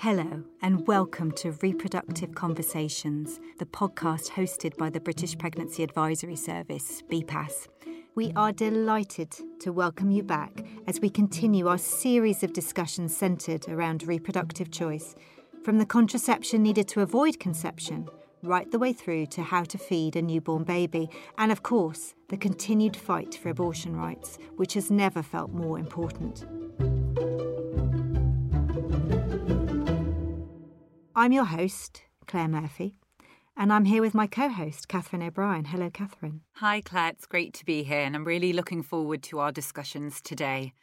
Hello, 0.00 0.44
and 0.62 0.86
welcome 0.86 1.32
to 1.32 1.50
Reproductive 1.60 2.32
Conversations, 2.32 3.40
the 3.58 3.66
podcast 3.66 4.28
hosted 4.28 4.76
by 4.76 4.90
the 4.90 5.00
British 5.00 5.36
Pregnancy 5.36 5.82
Advisory 5.82 6.36
Service, 6.36 7.02
BPAS. 7.10 7.66
We 8.14 8.32
are 8.36 8.52
delighted 8.52 9.34
to 9.58 9.72
welcome 9.72 10.12
you 10.12 10.22
back 10.22 10.64
as 10.86 11.00
we 11.00 11.10
continue 11.10 11.66
our 11.66 11.78
series 11.78 12.44
of 12.44 12.52
discussions 12.52 13.16
centred 13.16 13.68
around 13.68 14.06
reproductive 14.06 14.70
choice, 14.70 15.16
from 15.64 15.78
the 15.78 15.84
contraception 15.84 16.62
needed 16.62 16.86
to 16.90 17.00
avoid 17.00 17.40
conception, 17.40 18.08
right 18.44 18.70
the 18.70 18.78
way 18.78 18.92
through 18.92 19.26
to 19.26 19.42
how 19.42 19.64
to 19.64 19.78
feed 19.78 20.14
a 20.14 20.22
newborn 20.22 20.62
baby, 20.62 21.10
and 21.38 21.50
of 21.50 21.64
course, 21.64 22.14
the 22.28 22.36
continued 22.36 22.96
fight 22.96 23.34
for 23.34 23.48
abortion 23.48 23.96
rights, 23.96 24.38
which 24.54 24.74
has 24.74 24.92
never 24.92 25.24
felt 25.24 25.50
more 25.50 25.76
important. 25.76 26.46
I'm 31.18 31.32
your 31.32 31.46
host, 31.46 32.04
Claire 32.28 32.46
Murphy, 32.46 32.94
and 33.56 33.72
I'm 33.72 33.86
here 33.86 34.00
with 34.00 34.14
my 34.14 34.28
co 34.28 34.48
host, 34.48 34.86
Catherine 34.86 35.24
O'Brien. 35.24 35.64
Hello, 35.64 35.90
Catherine. 35.90 36.42
Hi, 36.52 36.80
Claire. 36.80 37.08
It's 37.08 37.26
great 37.26 37.52
to 37.54 37.64
be 37.64 37.82
here, 37.82 38.02
and 38.02 38.14
I'm 38.14 38.24
really 38.24 38.52
looking 38.52 38.84
forward 38.84 39.24
to 39.24 39.40
our 39.40 39.50
discussions 39.50 40.20
today. 40.20 40.74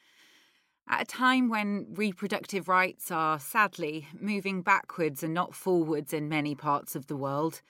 At 0.90 1.03
a 1.03 1.05
time 1.05 1.48
when 1.48 1.88
reproductive 1.90 2.67
rights 2.67 3.12
are 3.12 3.40
sadly 3.40 4.09
moving 4.20 4.62
backwards 4.62 5.23
and 5.23 5.34
not 5.34 5.55
forwards 5.55 6.12
in 6.12 6.27
many 6.27 6.54
parts 6.54 6.98
of 6.98 7.07
the 7.07 7.15
world, 7.15 7.62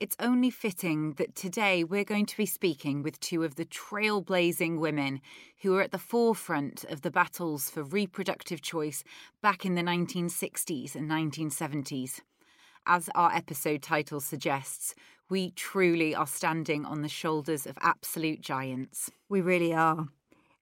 it's 0.00 0.16
only 0.20 0.50
fitting 0.50 1.14
that 1.14 1.34
today 1.34 1.82
we're 1.82 2.04
going 2.04 2.26
to 2.26 2.36
be 2.36 2.46
speaking 2.46 3.02
with 3.02 3.18
two 3.18 3.42
of 3.42 3.56
the 3.56 3.64
trailblazing 3.64 4.78
women 4.78 5.20
who 5.62 5.72
were 5.72 5.82
at 5.82 5.90
the 5.90 5.98
forefront 5.98 6.84
of 6.84 7.02
the 7.02 7.10
battles 7.10 7.68
for 7.68 7.82
reproductive 7.82 8.62
choice 8.62 9.02
back 9.42 9.66
in 9.66 9.74
the 9.74 9.82
1960s 9.82 10.94
and 10.94 11.10
1970s. 11.10 12.20
As 12.86 13.10
our 13.14 13.32
episode 13.32 13.82
title 13.82 14.20
suggests, 14.20 14.94
we 15.28 15.50
truly 15.50 16.14
are 16.14 16.26
standing 16.26 16.84
on 16.84 17.02
the 17.02 17.08
shoulders 17.08 17.66
of 17.66 17.76
absolute 17.82 18.40
giants. 18.40 19.10
We 19.28 19.40
really 19.40 19.74
are. 19.74 20.08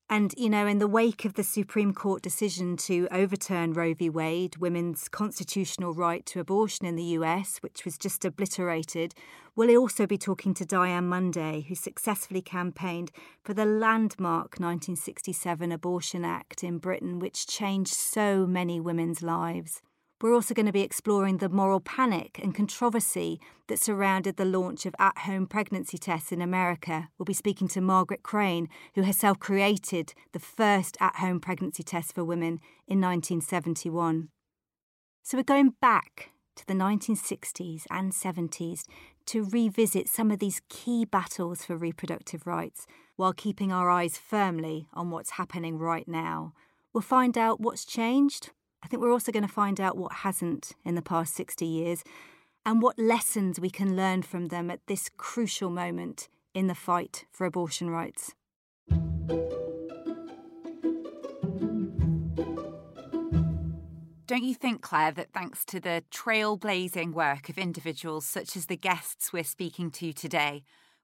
And, 0.09 0.33
you 0.37 0.49
know, 0.49 0.69
in 0.69 0.79
the 0.79 0.87
wake 0.87 1.25
of 1.25 1.35
the 1.35 1.43
Supreme 1.43 1.93
Court 1.93 2.23
decision 2.23 2.77
to 2.79 3.09
overturn 3.11 3.73
Roe 3.73 3.93
v. 3.93 4.09
Wade, 4.09 4.57
women's 4.59 5.09
constitutional 5.09 5.95
right 5.95 6.25
to 6.27 6.39
abortion 6.39 6.87
in 6.87 6.95
the 6.95 7.17
US, 7.19 7.59
which 7.59 7.85
was 7.85 7.99
just 7.99 8.25
obliterated, 8.25 9.15
we'll 9.57 9.77
also 9.77 10.07
be 10.07 10.17
talking 10.17 10.55
to 10.55 10.65
Diane 10.65 11.09
Munday, 11.09 11.63
who 11.63 11.75
successfully 11.75 12.41
campaigned 12.41 13.11
for 13.43 13.53
the 13.53 13.65
landmark 13.65 14.61
1967 14.61 15.73
Abortion 15.73 16.25
Act 16.25 16.63
in 16.63 16.79
Britain, 16.79 17.19
which 17.19 17.49
changed 17.49 17.95
so 17.95 18.47
many 18.47 18.79
women's 18.79 19.25
lives. 19.25 19.83
We're 20.23 20.33
also 20.33 20.55
going 20.55 20.67
to 20.67 20.73
be 20.73 20.81
exploring 20.81 21.39
the 21.39 21.51
moral 21.51 21.81
panic 21.81 22.41
and 22.43 22.55
controversy 22.55 23.39
that 23.67 23.79
surrounded 23.79 24.39
the 24.39 24.47
launch 24.47 24.87
of 24.87 24.95
at 24.99 25.19
home 25.19 25.47
pregnancy 25.47 25.99
tests 25.99 26.33
in 26.33 26.41
America. 26.41 27.11
We'll 27.19 27.27
be 27.27 27.35
speaking 27.35 27.69
to 27.69 27.83
Margaret 27.83 28.23
Crane, 28.23 28.71
who 28.95 29.03
herself 29.03 29.39
created 29.39 30.15
the 30.33 30.39
first 30.39 30.97
at 31.01 31.17
home 31.17 31.39
pregnancy 31.39 31.83
test 31.83 32.15
for 32.15 32.25
women 32.25 32.61
in 32.89 32.99
1971. 32.99 34.31
So 35.23 35.37
we're 35.37 35.43
going 35.43 35.75
back 35.83 36.31
to 36.57 36.67
the 36.67 36.73
1960s 36.73 37.83
and 37.91 38.13
70s 38.13 38.85
to 39.27 39.45
revisit 39.45 40.09
some 40.09 40.31
of 40.31 40.39
these 40.39 40.63
key 40.71 41.05
battles 41.05 41.63
for 41.63 41.77
reproductive 41.77 42.47
rights 42.47 42.87
while 43.17 43.35
keeping 43.35 43.71
our 43.71 43.91
eyes 43.91 44.17
firmly 44.17 44.89
on 44.95 45.11
what's 45.11 45.33
happening 45.33 45.77
right 45.77 46.09
now. 46.09 46.55
We'll 46.95 47.03
find 47.03 47.37
out 47.37 47.61
what's 47.61 47.85
changed 47.85 48.53
I 48.87 48.89
think 48.89 49.03
we're 49.03 49.11
also 49.11 49.33
going 49.33 49.43
to 49.43 49.53
find 49.53 49.81
out 49.81 49.97
what 49.97 50.13
hasn't 50.13 50.75
in 50.85 50.95
the 50.95 51.03
past 51.03 51.35
60 51.35 51.67
years 51.67 52.05
and 52.65 52.81
what 52.81 52.97
lessons 52.97 53.59
we 53.59 53.69
can 53.69 53.97
learn 53.97 54.23
from 54.23 54.47
them 54.47 54.71
at 54.71 54.79
this 54.87 55.11
crucial 55.17 55.71
moment 55.71 56.29
in 56.55 56.69
the 56.69 56.75
fight 56.77 57.25
for 57.33 57.47
abortion 57.47 57.91
rights. 57.91 58.37
Don't 64.29 64.45
you 64.45 64.55
think, 64.55 64.83
Claire, 64.83 65.11
that 65.11 65.33
thanks 65.33 65.65
to 65.65 65.81
the 65.81 66.05
trailblazing 66.13 67.13
work 67.13 67.49
of 67.49 67.59
individuals 67.59 68.25
such 68.25 68.57
as 68.57 68.67
the 68.67 68.77
guests 68.77 69.33
we're 69.33 69.43
speaking 69.43 69.91
to 69.91 70.13
today, 70.13 70.63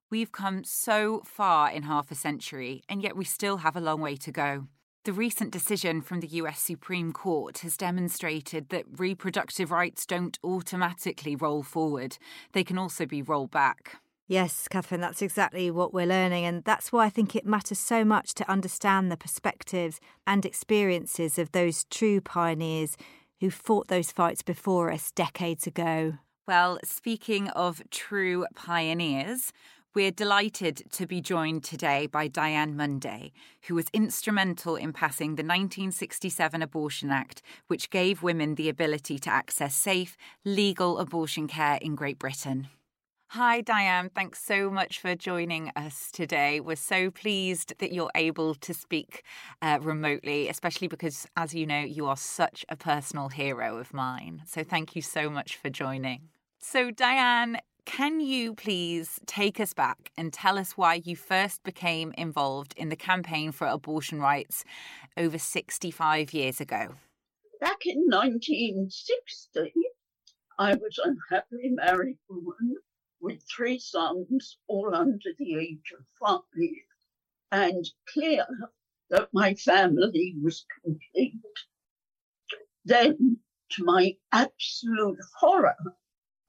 we've 0.08 0.30
come 0.30 0.62
so 0.62 1.20
far 1.24 1.68
in 1.68 1.82
half 1.82 2.12
a 2.12 2.14
century, 2.14 2.84
and 2.88 3.02
yet 3.02 3.16
we 3.16 3.24
still 3.24 3.56
have 3.56 3.74
a 3.74 3.80
long 3.80 4.00
way 4.00 4.14
to 4.14 4.30
go? 4.30 4.68
The 5.04 5.12
recent 5.12 5.50
decision 5.50 6.00
from 6.00 6.20
the 6.20 6.28
US 6.28 6.60
Supreme 6.60 7.12
Court 7.12 7.58
has 7.58 7.76
demonstrated 7.76 8.68
that 8.68 8.84
reproductive 8.88 9.72
rights 9.72 10.06
don't 10.06 10.38
automatically 10.44 11.34
roll 11.34 11.64
forward, 11.64 12.18
they 12.52 12.62
can 12.62 12.78
also 12.78 13.04
be 13.04 13.20
rolled 13.20 13.50
back. 13.50 13.96
Yes, 14.28 14.68
Catherine, 14.68 15.00
that's 15.00 15.20
exactly 15.20 15.72
what 15.72 15.92
we're 15.92 16.06
learning. 16.06 16.44
And 16.44 16.62
that's 16.62 16.92
why 16.92 17.06
I 17.06 17.10
think 17.10 17.34
it 17.34 17.44
matters 17.44 17.80
so 17.80 18.04
much 18.04 18.32
to 18.34 18.48
understand 18.48 19.10
the 19.10 19.16
perspectives 19.16 19.98
and 20.24 20.46
experiences 20.46 21.36
of 21.36 21.50
those 21.50 21.84
true 21.90 22.20
pioneers 22.20 22.96
who 23.40 23.50
fought 23.50 23.88
those 23.88 24.12
fights 24.12 24.42
before 24.42 24.92
us 24.92 25.10
decades 25.10 25.66
ago. 25.66 26.14
Well, 26.46 26.78
speaking 26.84 27.48
of 27.48 27.82
true 27.90 28.46
pioneers, 28.54 29.52
we're 29.94 30.10
delighted 30.10 30.82
to 30.92 31.06
be 31.06 31.20
joined 31.20 31.64
today 31.64 32.06
by 32.06 32.26
Diane 32.26 32.76
Munday, 32.76 33.32
who 33.68 33.74
was 33.74 33.86
instrumental 33.92 34.74
in 34.74 34.92
passing 34.92 35.36
the 35.36 35.42
1967 35.42 36.62
Abortion 36.62 37.10
Act, 37.10 37.42
which 37.66 37.90
gave 37.90 38.22
women 38.22 38.54
the 38.54 38.70
ability 38.70 39.18
to 39.18 39.30
access 39.30 39.74
safe, 39.74 40.16
legal 40.44 40.98
abortion 40.98 41.46
care 41.46 41.78
in 41.82 41.94
Great 41.94 42.18
Britain. 42.18 42.68
Hi, 43.28 43.60
Diane. 43.60 44.10
Thanks 44.14 44.42
so 44.42 44.70
much 44.70 44.98
for 44.98 45.14
joining 45.14 45.72
us 45.74 46.10
today. 46.10 46.60
We're 46.60 46.76
so 46.76 47.10
pleased 47.10 47.74
that 47.78 47.92
you're 47.92 48.10
able 48.14 48.54
to 48.56 48.74
speak 48.74 49.24
uh, 49.62 49.78
remotely, 49.80 50.48
especially 50.48 50.88
because, 50.88 51.26
as 51.36 51.54
you 51.54 51.66
know, 51.66 51.80
you 51.80 52.06
are 52.06 52.16
such 52.16 52.64
a 52.68 52.76
personal 52.76 53.28
hero 53.28 53.78
of 53.78 53.94
mine. 53.94 54.42
So, 54.46 54.62
thank 54.62 54.94
you 54.94 55.00
so 55.00 55.30
much 55.30 55.56
for 55.56 55.70
joining. 55.70 56.28
So, 56.60 56.90
Diane, 56.90 57.56
can 57.84 58.20
you 58.20 58.54
please 58.54 59.20
take 59.26 59.58
us 59.60 59.74
back 59.74 60.12
and 60.16 60.32
tell 60.32 60.58
us 60.58 60.76
why 60.76 61.02
you 61.04 61.16
first 61.16 61.62
became 61.62 62.12
involved 62.16 62.74
in 62.76 62.88
the 62.88 62.96
campaign 62.96 63.52
for 63.52 63.66
abortion 63.66 64.20
rights 64.20 64.64
over 65.16 65.38
65 65.38 66.32
years 66.32 66.60
ago? 66.60 66.94
Back 67.60 67.86
in 67.86 68.06
1960, 68.08 69.72
I 70.58 70.74
was 70.74 70.98
a 70.98 71.34
happily 71.34 71.70
married 71.70 72.18
woman 72.28 72.76
with 73.20 73.42
three 73.48 73.78
sons, 73.78 74.58
all 74.68 74.94
under 74.94 75.30
the 75.38 75.54
age 75.54 75.92
of 75.96 76.04
five, 76.20 76.42
and 77.50 77.84
clear 78.12 78.46
that 79.10 79.28
my 79.32 79.54
family 79.54 80.34
was 80.42 80.64
complete. 80.82 81.34
Then, 82.84 83.38
to 83.72 83.84
my 83.84 84.16
absolute 84.32 85.18
horror, 85.38 85.76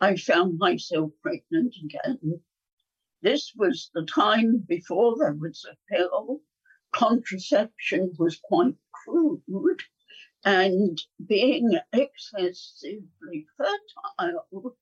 I 0.03 0.18
found 0.18 0.58
myself 0.58 1.12
pregnant 1.22 1.78
again. 1.81 2.41
This 3.22 3.53
was 3.56 3.90
the 3.94 4.03
time 4.03 4.58
before 4.68 5.16
there 5.18 5.34
was 5.34 5.64
a 5.64 5.78
pill. 5.90 6.41
Contraception 6.91 8.13
was 8.19 8.38
quite 8.44 8.75
crude. 8.92 9.81
And 10.44 11.02
being 11.25 11.80
excessively 11.94 13.47
fertile, 13.56 14.75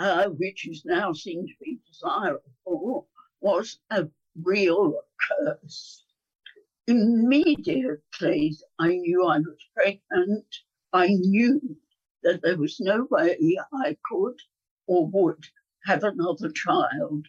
uh, 0.00 0.30
which 0.30 0.66
is 0.66 0.84
now 0.84 1.12
seen 1.12 1.46
to 1.46 1.54
be 1.62 1.78
desirable, 1.86 3.08
was 3.40 3.78
a 3.90 4.08
real 4.34 5.00
curse. 5.28 6.04
Immediately, 6.88 8.56
I 8.80 8.96
knew 8.96 9.26
I 9.26 9.38
was 9.38 9.68
pregnant. 9.76 10.56
I 10.92 11.06
knew 11.06 11.76
that 12.22 12.42
there 12.42 12.56
was 12.56 12.80
no 12.80 13.06
way 13.10 13.56
I 13.72 13.96
could 14.10 14.36
or 14.86 15.06
would 15.08 15.44
have 15.86 16.04
another 16.04 16.50
child. 16.50 17.26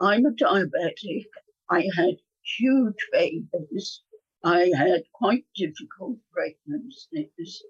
I'm 0.00 0.26
a 0.26 0.32
diabetic. 0.32 1.26
I 1.70 1.88
had 1.96 2.16
huge 2.58 3.08
babies. 3.12 4.02
I 4.42 4.70
had 4.76 5.04
quite 5.12 5.46
difficult 5.54 6.18
pregnancies. 6.32 7.62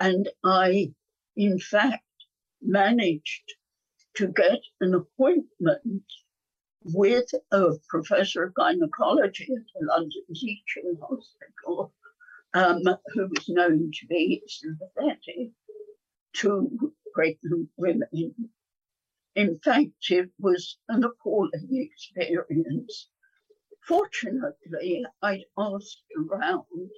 And 0.00 0.28
I, 0.44 0.92
in 1.36 1.58
fact, 1.58 2.04
managed 2.60 3.54
to 4.16 4.26
get 4.28 4.60
an 4.80 4.94
appointment 4.94 6.02
with 6.84 7.30
a 7.52 7.72
professor 7.88 8.44
of 8.44 8.54
gynecology 8.54 9.48
at 9.54 9.62
the 9.74 9.86
London 9.86 10.22
Teaching 10.34 10.98
Hospital, 11.00 11.92
um, 12.54 12.82
who 13.14 13.28
was 13.28 13.48
known 13.48 13.90
to 13.92 14.06
be 14.06 14.42
sympathetic 14.46 15.52
to 16.38 16.92
pregnant 17.12 17.68
women. 17.76 18.34
In 19.34 19.58
fact, 19.58 20.10
it 20.10 20.30
was 20.38 20.78
an 20.88 21.02
appalling 21.04 21.68
experience. 21.70 23.08
Fortunately, 23.86 25.04
I'd 25.22 25.44
asked 25.58 26.04
around 26.16 26.90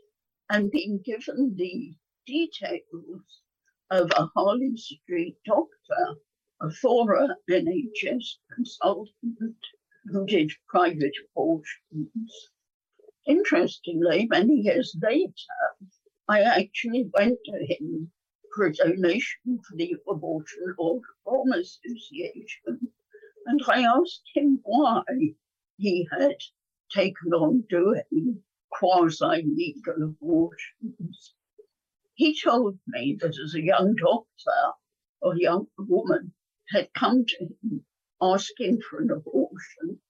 and 0.50 0.70
been 0.70 1.00
given 1.04 1.54
the 1.56 1.94
details 2.26 3.42
of 3.90 4.10
a 4.16 4.26
Harley 4.34 4.76
Street 4.76 5.36
doctor, 5.46 6.20
a 6.60 6.70
former 6.70 7.28
NHS 7.48 8.36
consultant 8.54 9.56
who 10.04 10.26
did 10.26 10.52
private 10.68 11.14
abortions. 11.30 12.50
Interestingly, 13.26 14.26
many 14.26 14.56
years 14.56 14.94
later, 15.00 15.32
I 16.28 16.42
actually 16.42 17.10
went 17.14 17.38
to 17.46 17.66
him 17.66 18.12
a 18.58 18.72
donation 18.72 19.60
for 19.62 19.76
the 19.76 19.96
Abortion 20.08 20.74
Law 20.78 20.98
Reform 20.98 21.52
Association, 21.52 22.92
and 23.46 23.60
I 23.68 23.82
asked 23.82 24.28
him 24.34 24.60
why 24.62 25.02
he 25.76 26.08
had 26.10 26.36
taken 26.90 27.32
on 27.32 27.64
doing 27.68 28.42
quasi 28.70 29.42
legal 29.44 30.02
abortions. 30.02 31.34
He 32.14 32.38
told 32.38 32.78
me 32.86 33.16
that 33.20 33.38
as 33.38 33.54
a 33.54 33.62
young 33.62 33.94
doctor 33.94 34.72
or 35.22 35.36
young 35.36 35.68
woman 35.78 36.32
had 36.70 36.92
come 36.92 37.24
to 37.26 37.44
him 37.62 37.84
asking 38.20 38.80
for 38.82 39.00
an 39.00 39.10
abortion. 39.10 40.00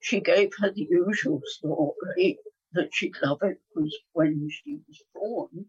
She 0.00 0.20
gave 0.20 0.50
her 0.58 0.70
the 0.70 0.86
usual 0.88 1.42
story 1.44 2.38
that 2.72 2.94
she'd 2.94 3.16
love 3.22 3.42
it 3.42 3.60
was 3.74 3.96
when 4.12 4.48
she 4.50 4.80
was 4.86 5.02
born. 5.14 5.66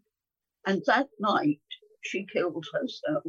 And 0.64 0.82
that 0.86 1.08
night 1.18 1.60
she 2.04 2.26
killed 2.26 2.66
herself. 2.72 3.22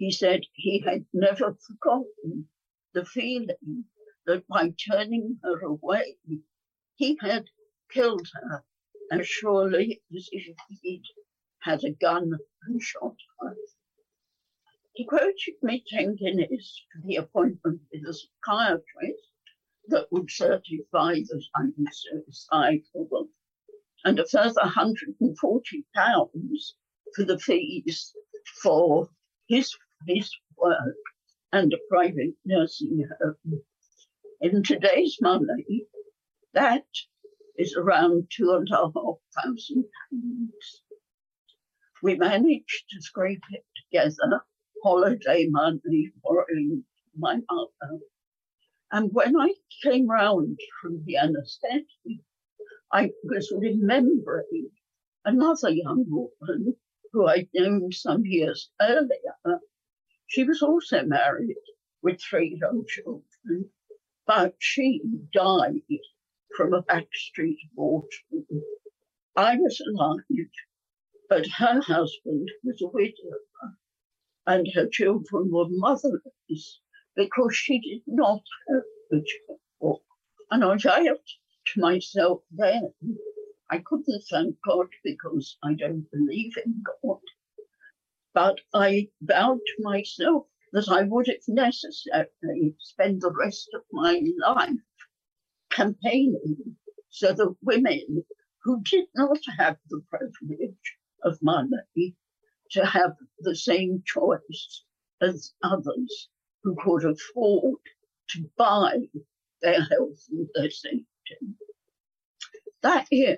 He 0.00 0.10
said 0.10 0.46
he 0.54 0.80
had 0.80 1.06
never 1.12 1.54
forgotten 1.54 2.48
the 2.92 3.04
feeling 3.04 3.84
that 4.24 4.48
by 4.48 4.70
turning 4.70 5.38
her 5.44 5.60
away, 5.60 6.18
he 6.96 7.16
had 7.20 7.48
killed 7.88 8.26
her 8.34 8.64
as 9.12 9.28
surely 9.28 10.02
as 10.12 10.28
if 10.32 10.56
he'd 10.82 11.04
had 11.62 11.84
a 11.84 11.92
gun 11.92 12.32
and 12.64 12.82
shot 12.82 13.14
her. 13.38 13.56
He 14.96 15.04
quoted 15.04 15.62
me 15.62 15.84
10 15.86 16.16
guineas 16.16 16.82
for 16.92 17.00
the 17.06 17.14
appointment 17.14 17.82
with 17.92 18.08
a 18.08 18.12
psychiatrist 18.12 19.30
that 19.86 20.10
would 20.10 20.32
certify 20.32 21.20
that 21.20 21.44
I 21.54 21.66
was 21.76 22.08
suicidal, 22.10 23.30
and 24.04 24.18
a 24.18 24.26
further 24.26 24.62
£140 24.62 26.72
for 27.14 27.24
the 27.24 27.38
fees 27.38 28.12
for 28.62 29.08
his, 29.48 29.74
his 30.06 30.30
work 30.56 30.96
and 31.52 31.72
a 31.72 31.78
private 31.88 32.34
nursing 32.44 33.06
home. 33.20 33.62
In 34.40 34.62
today's 34.62 35.16
money, 35.20 35.86
that 36.54 36.86
is 37.56 37.74
around 37.76 38.28
two 38.30 38.52
and 38.52 38.68
a 38.70 38.76
half 38.76 39.16
thousand 39.42 39.84
pounds. 40.10 40.82
We 42.02 42.16
managed 42.16 42.84
to 42.90 43.00
scrape 43.00 43.42
it 43.50 43.64
together, 43.90 44.42
holiday 44.82 45.46
money 45.48 46.12
borrowing 46.22 46.84
my 47.16 47.40
mother. 47.50 47.98
And 48.92 49.10
when 49.12 49.36
I 49.36 49.54
came 49.82 50.06
round 50.06 50.58
from 50.80 51.02
the 51.04 51.16
anaesthetic, 51.16 51.86
I 52.92 53.10
was 53.24 53.52
remembering 53.56 54.70
another 55.24 55.70
young 55.70 56.04
woman 56.08 56.76
who 57.12 57.26
I'd 57.26 57.48
known 57.54 57.92
some 57.92 58.24
years 58.24 58.70
earlier. 58.80 59.60
She 60.26 60.44
was 60.44 60.62
also 60.62 61.04
married 61.04 61.56
with 62.02 62.20
three 62.20 62.58
young 62.60 62.84
children, 62.86 63.70
but 64.26 64.54
she 64.58 65.00
died 65.32 65.82
from 66.56 66.74
a 66.74 66.82
backstreet 66.82 67.58
abortion. 67.72 68.46
I 69.36 69.56
was 69.56 69.80
alive, 69.80 70.20
but 71.28 71.46
her 71.46 71.80
husband 71.80 72.50
was 72.64 72.80
a 72.82 72.88
widower, 72.88 73.40
and 74.46 74.66
her 74.74 74.88
children 74.88 75.50
were 75.50 75.68
motherless 75.68 76.80
because 77.14 77.56
she 77.56 77.80
did 77.80 78.02
not 78.06 78.42
have 78.68 78.82
a 79.12 79.16
child. 79.16 80.00
And 80.50 80.64
I 80.64 80.76
vowed 80.76 81.18
to 81.66 81.80
myself 81.80 82.42
then, 82.50 82.94
I 83.70 83.78
couldn't 83.78 84.22
thank 84.30 84.56
God 84.66 84.88
because 85.04 85.58
I 85.64 85.74
don't 85.74 86.06
believe 86.12 86.52
in 86.64 86.82
God, 87.02 87.20
but 88.34 88.60
I 88.74 89.08
vowed 89.22 89.58
to 89.58 89.82
myself 89.82 90.46
that 90.72 90.88
I 90.88 91.02
would, 91.04 91.28
if 91.28 91.42
necessary, 91.48 92.74
spend 92.78 93.22
the 93.22 93.32
rest 93.32 93.70
of 93.74 93.82
my 93.92 94.22
life 94.38 94.70
campaigning 95.70 96.76
so 97.10 97.32
that 97.32 97.56
women 97.62 98.24
who 98.62 98.82
did 98.82 99.06
not 99.14 99.40
have 99.58 99.78
the 99.88 100.02
privilege 100.10 100.96
of 101.24 101.38
money 101.42 102.14
to 102.72 102.84
have 102.84 103.14
the 103.40 103.56
same 103.56 104.02
choice 104.06 104.84
as 105.22 105.52
others 105.62 106.28
who 106.62 106.76
could 106.84 107.04
afford 107.04 107.76
to 108.30 108.50
buy 108.56 108.98
their 109.62 109.82
health 109.82 110.20
and 110.30 110.48
their 110.54 110.70
safety. 110.70 111.06
That 112.86 113.08
year, 113.10 113.36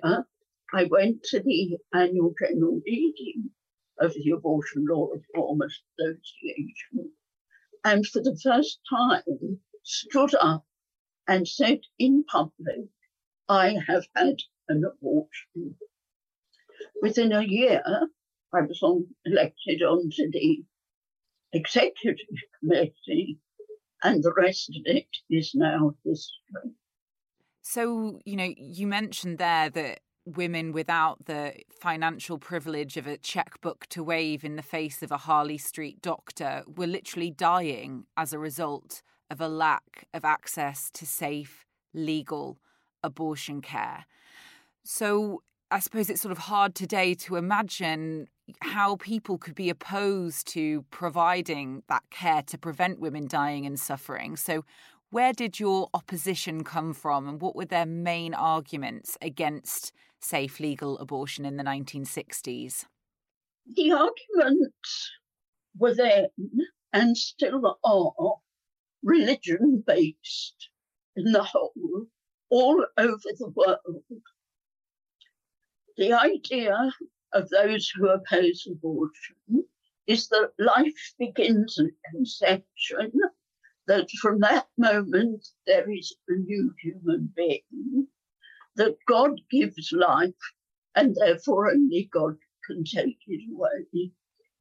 I 0.71 0.83
went 0.83 1.23
to 1.31 1.39
the 1.39 1.79
annual 1.91 2.35
general 2.39 2.83
meeting 2.85 3.49
of 3.97 4.13
the 4.13 4.29
Abortion 4.29 4.85
Law 4.87 5.07
Reform 5.07 5.61
Association 5.63 7.13
and 7.83 8.05
for 8.05 8.21
the 8.21 8.37
first 8.43 8.79
time 8.87 9.59
stood 9.81 10.35
up 10.35 10.67
and 11.27 11.47
said 11.47 11.79
in 11.97 12.25
public, 12.25 12.89
I 13.47 13.79
have 13.87 14.07
had 14.15 14.37
an 14.67 14.83
abortion. 14.83 15.79
Within 17.01 17.31
a 17.31 17.41
year, 17.41 17.81
I 18.53 18.61
was 18.61 18.83
on, 18.83 19.07
elected 19.25 19.81
onto 19.81 20.29
the 20.29 20.63
executive 21.53 22.37
committee, 22.59 23.39
and 24.03 24.23
the 24.23 24.33
rest 24.37 24.69
of 24.69 24.83
it 24.85 25.09
is 25.27 25.55
now 25.55 25.95
history. 26.05 26.75
So, 27.71 28.19
you 28.25 28.35
know, 28.35 28.51
you 28.57 28.87
mentioned 28.87 29.37
there 29.37 29.69
that 29.69 29.99
women 30.25 30.71
without 30.71 31.25
the 31.25 31.53
financial 31.69 32.39
privilege 32.39 32.97
of 32.97 33.05
a 33.05 33.15
checkbook 33.15 33.85
to 33.89 34.03
wave 34.03 34.43
in 34.43 34.55
the 34.55 34.63
face 34.63 35.03
of 35.03 35.11
a 35.11 35.17
Harley 35.17 35.59
Street 35.59 36.01
doctor 36.01 36.63
were 36.65 36.87
literally 36.87 37.29
dying 37.29 38.05
as 38.17 38.33
a 38.33 38.39
result 38.39 39.03
of 39.29 39.39
a 39.39 39.47
lack 39.47 40.07
of 40.15 40.25
access 40.25 40.89
to 40.95 41.05
safe, 41.05 41.63
legal 41.93 42.57
abortion 43.03 43.61
care. 43.61 44.07
So 44.83 45.43
I 45.69 45.77
suppose 45.77 46.09
it's 46.09 46.21
sort 46.21 46.31
of 46.31 46.39
hard 46.39 46.73
today 46.73 47.13
to 47.13 47.35
imagine 47.35 48.29
how 48.61 48.95
people 48.95 49.37
could 49.37 49.53
be 49.53 49.69
opposed 49.69 50.47
to 50.53 50.85
providing 50.89 51.83
that 51.87 52.01
care 52.09 52.41
to 52.41 52.57
prevent 52.57 52.99
women 52.99 53.27
dying 53.27 53.67
and 53.67 53.79
suffering. 53.79 54.35
So, 54.37 54.65
where 55.11 55.33
did 55.33 55.59
your 55.59 55.89
opposition 55.93 56.63
come 56.63 56.93
from, 56.93 57.27
and 57.27 57.41
what 57.41 57.55
were 57.55 57.65
their 57.65 57.85
main 57.85 58.33
arguments 58.33 59.17
against 59.21 59.91
safe 60.19 60.59
legal 60.59 60.97
abortion 60.99 61.45
in 61.45 61.57
the 61.57 61.63
1960s? 61.63 62.85
The 63.75 63.91
arguments 63.91 65.11
were 65.77 65.95
then 65.95 66.27
and 66.93 67.17
still 67.17 67.77
are 67.83 68.35
religion 69.03 69.83
based 69.85 70.69
in 71.15 71.31
the 71.31 71.43
whole, 71.43 72.07
all 72.49 72.85
over 72.97 73.17
the 73.37 73.51
world. 73.55 74.03
The 75.97 76.13
idea 76.13 76.91
of 77.33 77.49
those 77.49 77.89
who 77.89 78.09
oppose 78.09 78.67
abortion 78.69 79.65
is 80.07 80.27
that 80.29 80.51
life 80.57 81.13
begins 81.19 81.77
at 81.79 82.11
conception, 82.11 83.11
that 83.89 84.09
from 84.21 84.39
that 84.39 84.69
moment 84.77 85.45
there 85.67 85.91
is 85.91 86.15
a 86.29 86.35
new 86.35 86.73
human 86.81 87.33
being, 87.35 88.07
that 88.77 88.95
God 89.05 89.41
gives 89.51 89.91
life, 89.91 90.53
and 90.95 91.13
therefore 91.15 91.69
only 91.69 92.09
God 92.13 92.37
can 92.65 92.85
take 92.85 93.19
it 93.27 93.41
away. 93.53 94.13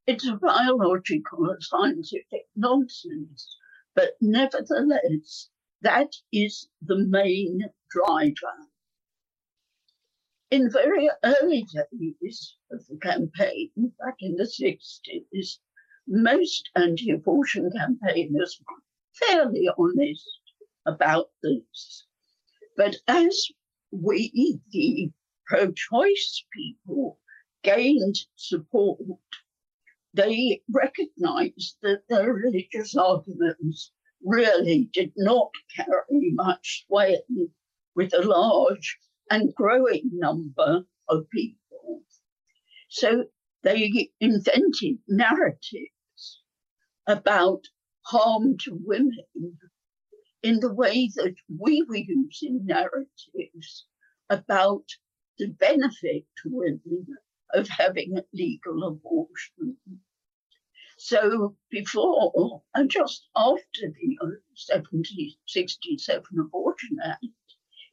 It's 0.08 0.26
a 0.26 0.34
biological 0.34 1.56
scientific 1.60 2.48
nonsense 2.56 3.56
but 3.98 4.16
nevertheless, 4.20 5.48
that 5.80 6.14
is 6.32 6.68
the 6.80 6.98
main 6.98 7.68
driver. 7.90 8.68
In 10.52 10.70
very 10.70 11.10
early 11.24 11.66
days 11.74 12.56
of 12.70 12.86
the 12.86 12.96
campaign, 12.98 13.72
back 13.98 14.18
in 14.20 14.36
the 14.36 14.44
60s, 14.44 15.58
most 16.06 16.70
anti 16.76 17.10
abortion 17.10 17.72
campaigners 17.72 18.60
fairly 19.26 19.68
honest 19.78 20.40
about 20.86 21.30
this. 21.42 22.06
But 22.76 22.96
as 23.06 23.46
we, 23.90 24.60
the 24.70 25.10
pro 25.46 25.72
choice 25.72 26.44
people, 26.52 27.18
gained 27.62 28.16
support 28.36 28.98
they 30.14 30.62
recognized 30.72 31.76
that 31.82 32.02
their 32.08 32.32
religious 32.32 32.96
arguments 32.96 33.92
really 34.24 34.88
did 34.92 35.12
not 35.16 35.50
carry 35.76 36.32
much 36.32 36.86
weight 36.88 37.20
with 37.94 38.12
a 38.14 38.22
large 38.22 38.98
and 39.30 39.54
growing 39.54 40.10
number 40.12 40.82
of 41.08 41.30
people. 41.30 42.02
So 42.88 43.26
they 43.62 44.10
invented 44.20 44.98
narratives 45.06 46.42
about 47.06 47.64
harm 48.08 48.56
to 48.56 48.80
women 48.84 49.58
in 50.42 50.60
the 50.60 50.72
way 50.72 51.10
that 51.16 51.34
we 51.58 51.82
were 51.82 51.96
using 51.96 52.64
narratives 52.64 53.84
about 54.30 54.84
the 55.38 55.48
benefit 55.48 56.24
to 56.42 56.48
women 56.50 57.06
of 57.52 57.68
having 57.68 58.16
a 58.16 58.24
legal 58.32 58.84
abortion. 58.84 59.76
So 60.96 61.54
before 61.70 62.62
and 62.74 62.90
just 62.90 63.28
after 63.36 63.82
the 63.82 64.16
1767 64.20 66.24
Abortion 66.40 66.98
Act, 67.04 67.26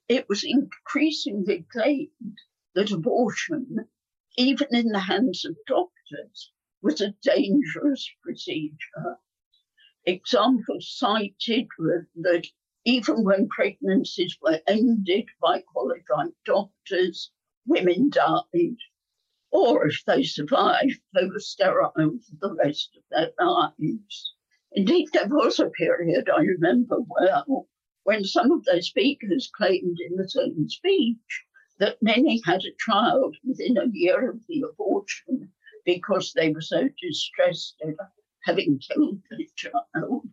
it 0.07 0.29
was 0.29 0.45
increasingly 0.45 1.65
claimed 1.71 2.37
that 2.73 2.91
abortion, 2.91 3.89
even 4.37 4.67
in 4.71 4.87
the 4.87 4.99
hands 4.99 5.43
of 5.43 5.57
doctors, 5.67 6.53
was 6.81 7.01
a 7.01 7.13
dangerous 7.21 8.09
procedure. 8.23 9.19
Examples 10.07 10.95
cited 10.95 11.67
were 11.79 12.07
that 12.17 12.45
even 12.83 13.23
when 13.23 13.49
pregnancies 13.49 14.37
were 14.39 14.61
ended 14.67 15.27
by 15.41 15.61
qualified 15.61 16.31
doctors, 16.45 17.31
women 17.65 18.11
died. 18.11 18.77
Or 19.49 19.87
if 19.87 20.05
they 20.05 20.21
survived, 20.21 21.01
they 21.15 21.25
were 21.25 21.39
sterile 21.39 21.91
for 21.95 22.35
the 22.39 22.53
rest 22.53 22.95
of 22.95 23.03
their 23.09 23.31
lives. 23.39 24.35
Indeed, 24.73 25.09
there 25.11 25.27
was 25.27 25.59
a 25.59 25.71
period 25.71 26.29
I 26.29 26.41
remember 26.41 26.97
well 26.99 27.67
when 28.03 28.23
some 28.25 28.51
of 28.51 28.63
their 28.65 28.83
speakers 28.83 29.49
claimed 29.55 29.97
in 29.99 30.17
the 30.17 30.29
same 30.29 30.69
speech 30.69 31.45
that 31.79 32.03
many 32.03 32.41
had 32.45 32.63
a 32.63 32.75
child 32.77 33.35
within 33.43 33.77
a 33.77 33.89
year 33.91 34.29
of 34.29 34.45
the 34.45 34.61
abortion 34.61 35.51
because 35.83 36.31
they 36.33 36.51
were 36.51 36.61
so 36.61 36.89
distressed 37.01 37.81
at 37.81 37.95
having 38.45 38.79
killed 38.79 39.19
the 39.31 39.47
child, 39.55 40.29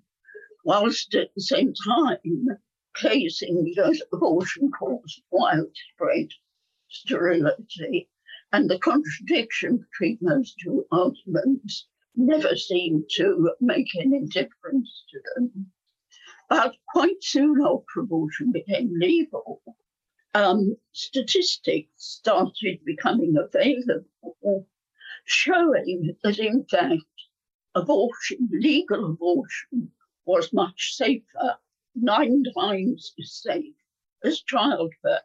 whilst 0.65 1.15
at 1.15 1.35
the 1.35 1.41
same 1.41 1.73
time 1.73 2.47
placing 2.95 3.73
that 3.75 4.01
abortion 4.13 4.71
caused 4.71 5.23
widespread 5.31 6.29
sterility. 6.91 8.09
And 8.53 8.69
the 8.69 8.79
contradiction 8.79 9.79
between 9.79 10.19
those 10.21 10.55
two 10.63 10.87
arguments 10.93 11.87
never 12.15 12.55
seemed 12.55 13.09
to 13.17 13.55
make 13.61 13.89
any 13.99 14.27
difference 14.27 15.05
to 15.11 15.21
them. 15.35 15.73
But 16.51 16.77
quite 16.89 17.25
soon 17.25 17.63
after 17.63 18.01
abortion 18.01 18.53
became 18.53 18.99
legal, 18.99 19.63
um, 20.35 20.77
statistics 20.93 21.91
started 21.97 22.85
becoming 22.85 23.37
available 23.39 24.67
showing 25.25 26.15
that, 26.23 26.39
in 26.39 26.65
fact, 26.65 27.03
abortion, 27.75 28.49
legal 28.53 29.05
abortion, 29.07 29.91
was 30.25 30.53
much 30.53 30.95
safer, 30.95 31.59
nine 31.95 32.45
times 32.59 33.13
as 33.19 33.33
safe 33.43 33.75
as 34.25 34.41
childbirth. 34.43 35.23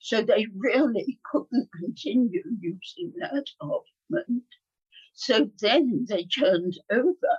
So 0.00 0.20
they 0.22 0.46
really 0.54 1.18
couldn't 1.30 1.70
continue 1.80 2.42
using 2.60 3.12
that 3.20 3.46
argument. 3.60 4.44
So 5.14 5.50
then 5.60 6.04
they 6.08 6.24
turned 6.24 6.78
over 6.90 7.38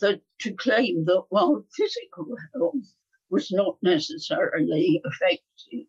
to 0.00 0.52
claim 0.58 1.04
that 1.06 1.24
while 1.30 1.64
physical 1.74 2.36
health 2.52 2.94
was 3.30 3.50
not 3.50 3.78
necessarily 3.82 5.00
affected, 5.06 5.86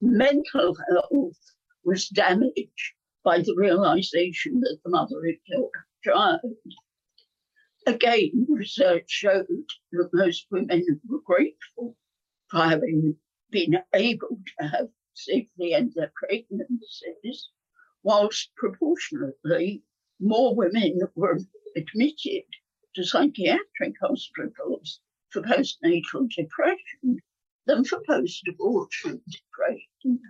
mental 0.00 0.76
health 0.90 1.38
was 1.82 2.08
damaged 2.08 2.94
by 3.24 3.38
the 3.38 3.54
realization 3.56 4.60
that 4.60 4.78
the 4.84 4.90
mother 4.90 5.24
had 5.26 5.36
killed 5.50 5.72
her 5.74 5.86
child. 6.12 6.40
Again, 7.86 8.46
research 8.48 9.10
showed 9.10 9.46
that 9.92 10.10
most 10.12 10.46
women 10.50 11.00
were 11.08 11.20
grateful 11.20 11.96
for 12.50 12.58
having 12.58 13.16
been 13.50 13.78
able 13.94 14.38
to 14.58 14.68
have 14.68 14.88
safely 15.14 15.74
end 15.74 15.94
their 15.94 16.12
pregnancies, 16.14 17.48
whilst 18.02 18.54
proportionately 18.56 19.82
more 20.20 20.54
women 20.54 21.00
were 21.14 21.38
admitted 21.76 22.44
to 22.94 23.04
psychiatric 23.04 23.94
hospitals 24.00 25.00
for 25.30 25.42
postnatal 25.42 26.28
depression 26.28 27.18
than 27.66 27.84
for 27.84 28.02
post 28.06 28.46
abortion 28.48 29.22
depression. 29.30 30.20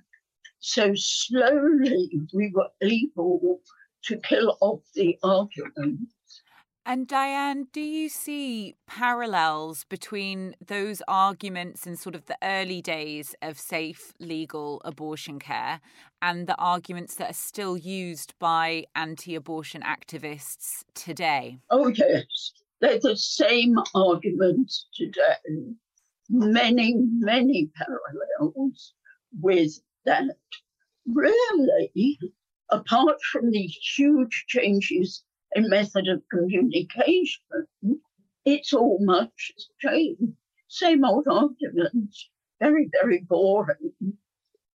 So 0.60 0.94
slowly 0.94 2.10
we 2.32 2.52
were 2.54 2.70
able 2.80 3.60
to 4.04 4.16
kill 4.18 4.56
off 4.60 4.82
the 4.94 5.18
argument. 5.22 6.08
And 6.90 7.06
Diane, 7.06 7.68
do 7.72 7.80
you 7.80 8.08
see 8.08 8.74
parallels 8.88 9.84
between 9.84 10.56
those 10.66 11.00
arguments 11.06 11.86
in 11.86 11.94
sort 11.94 12.16
of 12.16 12.26
the 12.26 12.36
early 12.42 12.82
days 12.82 13.32
of 13.42 13.60
safe 13.60 14.12
legal 14.18 14.82
abortion 14.84 15.38
care 15.38 15.80
and 16.20 16.48
the 16.48 16.56
arguments 16.56 17.14
that 17.14 17.30
are 17.30 17.32
still 17.32 17.76
used 17.76 18.34
by 18.40 18.86
anti 18.96 19.36
abortion 19.36 19.82
activists 19.82 20.82
today? 20.94 21.60
Oh, 21.70 21.86
yes. 21.94 22.54
They're 22.80 22.98
the 22.98 23.16
same 23.16 23.76
arguments 23.94 24.86
today. 24.92 25.76
Many, 26.28 26.96
many 26.96 27.70
parallels 27.76 28.94
with 29.40 29.78
that. 30.06 30.24
Really, 31.06 32.18
apart 32.68 33.22
from 33.30 33.52
these 33.52 33.78
huge 33.96 34.46
changes 34.48 35.22
in 35.54 35.68
method 35.68 36.08
of 36.08 36.22
communication, 36.28 37.40
it's 38.44 38.72
all 38.72 38.98
much 39.00 39.52
the 39.56 39.88
same. 39.88 40.36
Same 40.68 41.04
old 41.04 41.26
arguments, 41.28 42.30
very, 42.60 42.88
very 43.00 43.20
boring. 43.20 43.92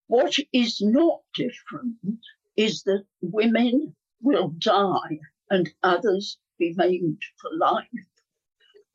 What 0.07 0.35
is 0.53 0.81
not 0.81 1.21
different 1.33 2.19
is 2.57 2.83
that 2.83 3.05
women 3.21 3.95
will 4.21 4.49
die 4.59 5.19
and 5.49 5.73
others 5.83 6.37
be 6.59 6.73
maimed 6.75 7.21
for 7.41 7.49
life. 7.57 7.87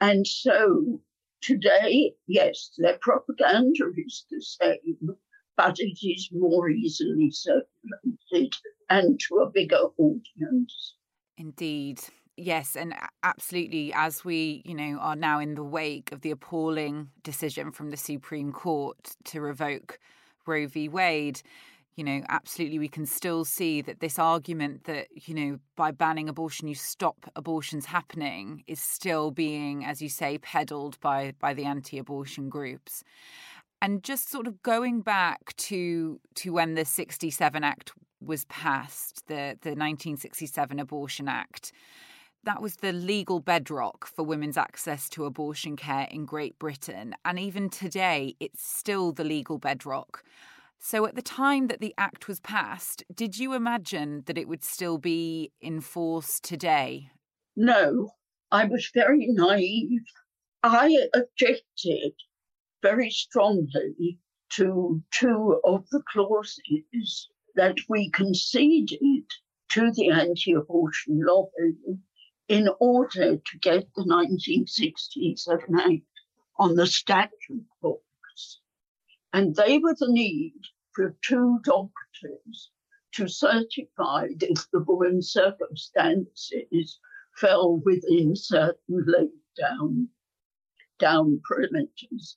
And 0.00 0.26
so 0.26 1.00
today, 1.42 2.14
yes, 2.26 2.72
their 2.78 2.98
propaganda 3.00 3.90
is 3.96 4.26
the 4.30 4.42
same, 4.42 5.16
but 5.56 5.78
it 5.78 5.98
is 6.06 6.30
more 6.32 6.68
easily 6.70 7.30
circulated 7.30 8.54
and 8.88 9.18
to 9.28 9.36
a 9.36 9.50
bigger 9.50 9.88
audience. 9.98 10.94
Indeed. 11.40 12.00
Yes, 12.36 12.76
and 12.76 12.94
absolutely. 13.22 13.94
As 13.94 14.24
we, 14.26 14.62
you 14.66 14.74
know, 14.74 14.98
are 15.00 15.16
now 15.16 15.40
in 15.40 15.54
the 15.54 15.64
wake 15.64 16.12
of 16.12 16.20
the 16.20 16.30
appalling 16.30 17.08
decision 17.22 17.72
from 17.72 17.90
the 17.90 17.96
Supreme 17.96 18.52
Court 18.52 19.16
to 19.24 19.40
revoke 19.40 19.98
Roe 20.46 20.66
v. 20.66 20.88
Wade, 20.88 21.40
you 21.96 22.04
know, 22.04 22.20
absolutely, 22.28 22.78
we 22.78 22.88
can 22.88 23.06
still 23.06 23.46
see 23.46 23.80
that 23.80 24.00
this 24.00 24.18
argument 24.18 24.84
that, 24.84 25.08
you 25.14 25.34
know, 25.34 25.58
by 25.76 25.90
banning 25.92 26.28
abortion, 26.28 26.68
you 26.68 26.74
stop 26.74 27.30
abortions 27.34 27.86
happening 27.86 28.62
is 28.66 28.80
still 28.80 29.30
being, 29.30 29.84
as 29.84 30.02
you 30.02 30.10
say, 30.10 30.36
peddled 30.38 31.00
by, 31.00 31.32
by 31.40 31.54
the 31.54 31.64
anti 31.64 31.98
abortion 31.98 32.50
groups. 32.50 33.02
And 33.80 34.02
just 34.02 34.30
sort 34.30 34.46
of 34.46 34.62
going 34.62 35.00
back 35.00 35.56
to 35.56 36.20
to 36.34 36.52
when 36.52 36.74
the 36.74 36.84
67 36.84 37.64
Act 37.64 37.92
was 38.20 38.44
passed, 38.46 39.26
the, 39.26 39.56
the 39.62 39.70
1967 39.70 40.78
Abortion 40.78 41.28
Act, 41.28 41.72
that 42.44 42.62
was 42.62 42.76
the 42.76 42.92
legal 42.92 43.40
bedrock 43.40 44.06
for 44.06 44.24
women's 44.24 44.56
access 44.56 45.08
to 45.10 45.24
abortion 45.24 45.76
care 45.76 46.08
in 46.10 46.24
Great 46.24 46.58
Britain. 46.58 47.14
And 47.24 47.38
even 47.38 47.68
today, 47.68 48.34
it's 48.40 48.66
still 48.66 49.12
the 49.12 49.24
legal 49.24 49.58
bedrock. 49.58 50.24
So, 50.78 51.04
at 51.04 51.14
the 51.14 51.22
time 51.22 51.66
that 51.66 51.80
the 51.80 51.94
Act 51.98 52.26
was 52.26 52.40
passed, 52.40 53.04
did 53.14 53.38
you 53.38 53.52
imagine 53.52 54.22
that 54.24 54.38
it 54.38 54.48
would 54.48 54.64
still 54.64 54.96
be 54.96 55.52
in 55.60 55.82
force 55.82 56.40
today? 56.40 57.10
No, 57.54 58.12
I 58.50 58.64
was 58.64 58.90
very 58.94 59.26
naive. 59.28 60.06
I 60.62 60.96
objected 61.14 62.14
very 62.82 63.10
strongly 63.10 64.18
to 64.52 65.02
two 65.10 65.60
of 65.64 65.86
the 65.90 66.02
clauses 66.10 67.28
that 67.60 67.76
we 67.90 68.08
conceded 68.12 69.26
to 69.68 69.92
the 69.92 70.08
anti 70.08 70.54
abortion 70.54 71.20
lobby 71.22 71.76
in 72.48 72.70
order 72.80 73.36
to 73.36 73.58
get 73.60 73.82
the 73.94 74.02
1967 74.02 75.78
Act 75.78 76.00
on 76.58 76.74
the 76.74 76.86
statute 76.86 77.66
books. 77.82 78.60
And 79.34 79.54
they 79.54 79.76
were 79.76 79.94
the 79.94 80.10
need 80.10 80.54
for 80.92 81.14
two 81.22 81.60
doctors 81.62 82.70
to 83.16 83.28
certify 83.28 84.28
that 84.38 84.66
the 84.72 84.80
woman's 84.80 85.30
circumstances 85.30 86.98
fell 87.36 87.76
within 87.84 88.34
certain 88.36 89.04
laid 89.06 89.28
down, 89.60 90.08
down 90.98 91.42
parameters. 91.46 92.36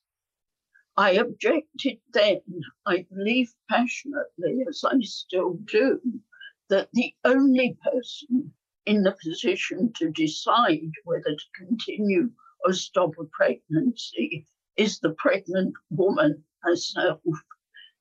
I 0.95 1.13
objected 1.13 1.99
then, 2.11 2.41
I 2.85 3.07
believe 3.09 3.55
passionately, 3.67 4.63
as 4.67 4.83
I 4.83 4.99
still 5.01 5.55
do, 5.55 5.99
that 6.69 6.89
the 6.93 7.15
only 7.25 7.79
person 7.83 8.53
in 8.85 9.01
the 9.01 9.17
position 9.23 9.91
to 9.93 10.11
decide 10.11 10.91
whether 11.03 11.35
to 11.35 11.45
continue 11.65 12.31
or 12.63 12.73
stop 12.73 13.17
a 13.19 13.23
pregnancy 13.25 14.45
is 14.77 14.99
the 14.99 15.15
pregnant 15.15 15.73
woman 15.89 16.43
herself, 16.61 17.21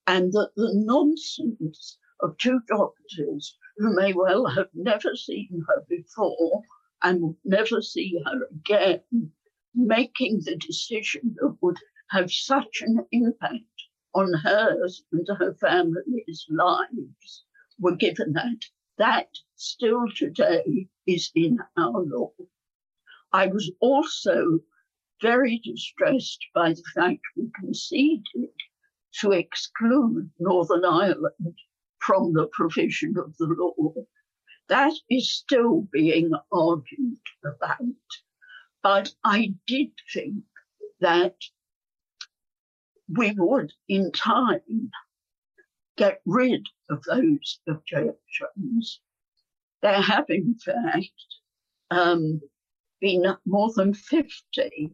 and 0.06 0.30
that 0.34 0.50
the 0.56 0.72
nonsense 0.75 1.99
of 2.20 2.37
two 2.37 2.61
doctors 2.68 3.56
who 3.78 3.94
may 3.96 4.12
well 4.12 4.44
have 4.46 4.68
never 4.75 5.16
seen 5.16 5.64
her 5.66 5.82
before 5.88 6.62
and 7.02 7.37
never 7.42 7.80
see 7.80 8.20
her 8.26 8.46
again, 8.50 9.32
making 9.75 10.42
the 10.44 10.56
decision 10.56 11.34
that 11.40 11.56
would 11.62 11.78
have 12.12 12.31
such 12.31 12.83
an 12.83 13.07
impact 13.11 13.88
on 14.14 14.35
hers 14.35 15.02
and 15.12 15.26
her 15.38 15.54
family's 15.54 16.47
lives 16.50 17.45
were 17.81 17.97
given 17.97 18.35
that. 18.35 18.59
That 18.99 19.28
still 19.57 20.04
today 20.14 20.88
is 21.07 21.31
in 21.35 21.59
our 21.78 22.04
law. 22.04 22.33
I 23.33 23.47
was 23.47 23.73
also 23.81 24.61
very 25.23 25.59
distressed 25.64 26.45
by 26.54 26.75
the 26.75 26.83
fact 26.95 27.21
we 27.35 27.50
conceded 27.59 28.50
to 29.21 29.33
exclude 29.33 30.31
Northern 30.38 30.85
Ireland 30.85 31.59
from 31.99 32.35
the 32.35 32.47
provision 32.49 33.14
of 33.16 33.35
the 33.38 33.47
law. 33.47 33.95
That 34.69 34.92
is 35.09 35.33
still 35.33 35.88
being 35.90 36.33
argued 36.52 37.26
about. 37.42 37.78
But 38.83 39.14
I 39.25 39.54
did 39.66 39.92
think 40.12 40.45
that 41.00 41.37
we 43.09 43.32
would, 43.32 43.73
in 43.88 44.12
time, 44.12 44.90
get 45.97 46.21
rid 46.25 46.66
of 46.90 47.02
those 47.04 47.61
objections. 47.68 49.00
There 49.82 50.00
have, 50.00 50.26
in 50.28 50.56
fact, 50.64 51.11
um, 51.90 52.40
been 53.00 53.37
more 53.44 53.73
than 53.75 53.94
50 53.94 54.92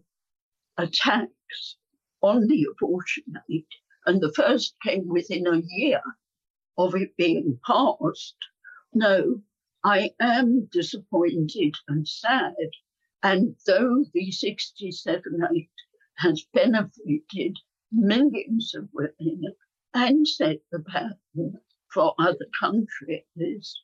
attacks 0.78 1.76
on 2.22 2.46
the 2.46 2.66
abortion 2.70 3.34
aid, 3.50 3.66
and 4.06 4.20
the 4.20 4.32
first 4.32 4.74
came 4.82 5.08
within 5.08 5.46
a 5.46 5.62
year 5.64 6.00
of 6.78 6.94
it 6.94 7.16
being 7.16 7.58
passed. 7.66 8.36
No, 8.92 9.42
I 9.84 10.10
am 10.20 10.66
disappointed 10.72 11.74
and 11.86 12.08
sad. 12.08 12.54
And 13.22 13.56
though 13.66 14.04
the 14.14 14.30
67 14.30 15.22
Act 15.42 15.54
has 16.16 16.46
benefited 16.52 17.58
millions 17.90 18.74
of 18.74 18.88
women 18.92 19.54
and 19.94 20.26
set 20.26 20.58
the 20.70 20.80
pattern 20.80 21.60
for 21.92 22.14
other 22.18 22.46
countries, 22.58 23.82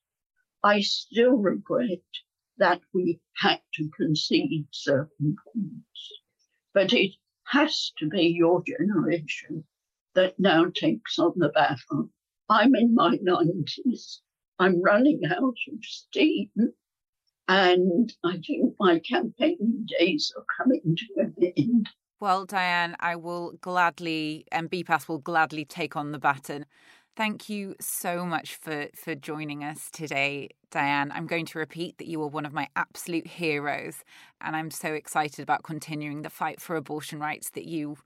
I 0.63 0.81
still 0.81 1.37
regret 1.37 2.03
that 2.59 2.81
we 2.93 3.21
had 3.37 3.61
to 3.75 3.91
concede 3.97 4.69
certain 4.71 5.37
points. 5.45 6.13
But 6.73 6.93
it 6.93 7.13
has 7.45 7.93
to 7.99 8.09
be 8.09 8.29
your 8.29 8.63
generation 8.63 9.65
that 10.15 10.39
now 10.39 10.67
takes 10.67 11.19
on 11.19 11.33
the 11.37 11.49
battle. 11.49 12.11
I'm 12.49 12.75
in 12.75 12.95
my 12.95 13.17
90s. 13.19 14.21
I'm 14.59 14.83
running 14.83 15.23
out 15.27 15.57
of 15.73 15.83
steam. 15.83 16.51
And 17.49 18.13
I 18.25 18.39
think 18.39 18.75
my 18.79 19.01
campaigning 19.01 19.87
days 19.99 20.33
are 20.37 20.47
coming 20.57 20.97
to 20.97 21.21
an 21.21 21.35
end. 21.57 21.89
Well, 22.25 22.47
Diane, 22.47 22.97
I 23.01 23.17
will 23.17 23.53
gladly, 23.61 24.47
and 24.51 24.71
BPAS 24.71 25.09
will 25.09 25.19
gladly 25.19 25.67
take 25.67 25.95
on 25.95 26.13
the 26.13 26.19
baton. 26.19 26.65
Thank 27.15 27.51
you 27.51 27.75
so 27.81 28.25
much 28.25 28.55
for, 28.55 28.87
for 28.95 29.15
joining 29.15 29.63
us 29.63 29.91
today, 29.93 30.49
Diane. 30.71 31.13
I'm 31.15 31.27
going 31.27 31.45
to 31.45 31.59
repeat 31.59 31.99
that 31.99 32.07
you 32.07 32.23
are 32.23 32.27
one 32.27 32.47
of 32.47 32.55
my 32.55 32.69
absolute 32.77 33.27
heroes, 33.27 34.05
and 34.41 34.57
I'm 34.57 34.71
so 34.71 34.95
excited 34.95 35.43
about 35.43 35.65
continuing 35.65 36.23
the 36.23 36.31
fight 36.31 36.63
for 36.63 36.77
abortion 36.77 37.21
rights 37.21 37.51
that 37.51 37.67
you 37.67 37.99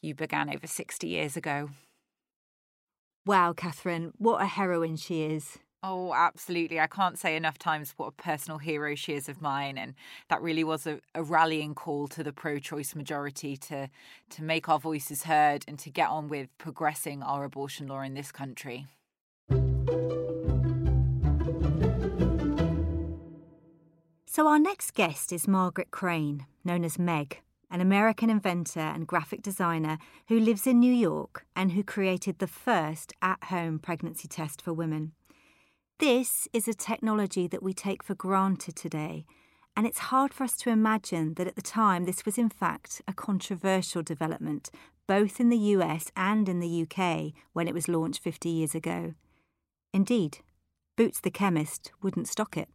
you 0.00 0.14
began 0.14 0.48
over 0.48 0.66
60 0.66 1.06
years 1.06 1.36
ago. 1.36 1.68
Wow, 3.26 3.52
Catherine, 3.52 4.14
what 4.16 4.40
a 4.40 4.46
heroine 4.46 4.96
she 4.96 5.24
is. 5.24 5.58
Oh, 5.82 6.12
absolutely. 6.14 6.80
I 6.80 6.86
can't 6.86 7.18
say 7.18 7.36
enough 7.36 7.58
times 7.58 7.94
what 7.96 8.08
a 8.08 8.22
personal 8.22 8.58
hero 8.58 8.94
she 8.94 9.12
is 9.12 9.28
of 9.28 9.40
mine. 9.40 9.78
And 9.78 9.94
that 10.28 10.42
really 10.42 10.64
was 10.64 10.86
a, 10.86 11.00
a 11.14 11.22
rallying 11.22 11.74
call 11.74 12.08
to 12.08 12.24
the 12.24 12.32
pro 12.32 12.58
choice 12.58 12.94
majority 12.94 13.56
to, 13.58 13.88
to 14.30 14.42
make 14.42 14.68
our 14.68 14.80
voices 14.80 15.24
heard 15.24 15.64
and 15.68 15.78
to 15.78 15.90
get 15.90 16.08
on 16.08 16.28
with 16.28 16.48
progressing 16.58 17.22
our 17.22 17.44
abortion 17.44 17.86
law 17.86 18.00
in 18.00 18.14
this 18.14 18.32
country. 18.32 18.86
So, 24.28 24.48
our 24.48 24.58
next 24.58 24.92
guest 24.92 25.32
is 25.32 25.48
Margaret 25.48 25.90
Crane, 25.90 26.46
known 26.64 26.84
as 26.84 26.98
Meg 26.98 27.40
an 27.70 27.80
American 27.80 28.30
inventor 28.30 28.80
and 28.80 29.06
graphic 29.06 29.42
designer 29.42 29.98
who 30.28 30.38
lives 30.38 30.66
in 30.66 30.78
New 30.78 30.92
York 30.92 31.44
and 31.54 31.72
who 31.72 31.82
created 31.82 32.38
the 32.38 32.46
first 32.46 33.12
at 33.20 33.42
home 33.44 33.78
pregnancy 33.78 34.28
test 34.28 34.62
for 34.62 34.72
women. 34.72 35.12
This 35.98 36.46
is 36.52 36.68
a 36.68 36.74
technology 36.74 37.46
that 37.48 37.62
we 37.62 37.72
take 37.72 38.02
for 38.02 38.14
granted 38.14 38.76
today, 38.76 39.24
and 39.76 39.86
it's 39.86 39.98
hard 39.98 40.34
for 40.34 40.44
us 40.44 40.56
to 40.58 40.70
imagine 40.70 41.34
that 41.34 41.46
at 41.46 41.56
the 41.56 41.62
time 41.62 42.04
this 42.04 42.24
was 42.24 42.36
in 42.36 42.50
fact 42.50 43.00
a 43.08 43.14
controversial 43.14 44.02
development, 44.02 44.70
both 45.06 45.40
in 45.40 45.48
the 45.48 45.56
US 45.56 46.12
and 46.14 46.48
in 46.48 46.60
the 46.60 46.82
UK 46.82 47.32
when 47.54 47.66
it 47.66 47.74
was 47.74 47.88
launched 47.88 48.22
50 48.22 48.48
years 48.48 48.74
ago. 48.74 49.14
Indeed, 49.94 50.38
Boots 50.96 51.20
the 51.20 51.30
chemist 51.30 51.92
wouldn't 52.02 52.26
stock 52.26 52.56
it. 52.56 52.68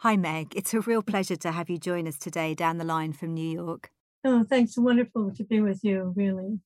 Hi, 0.00 0.16
Meg. 0.16 0.54
It's 0.54 0.74
a 0.74 0.80
real 0.80 1.02
pleasure 1.02 1.36
to 1.36 1.52
have 1.52 1.70
you 1.70 1.78
join 1.78 2.06
us 2.06 2.18
today 2.18 2.54
down 2.54 2.76
the 2.76 2.84
line 2.84 3.14
from 3.14 3.32
New 3.32 3.48
York. 3.48 3.90
Oh, 4.24 4.44
thanks. 4.44 4.76
Wonderful 4.76 5.32
to 5.34 5.44
be 5.44 5.60
with 5.62 5.82
you, 5.82 6.12
really. 6.14 6.60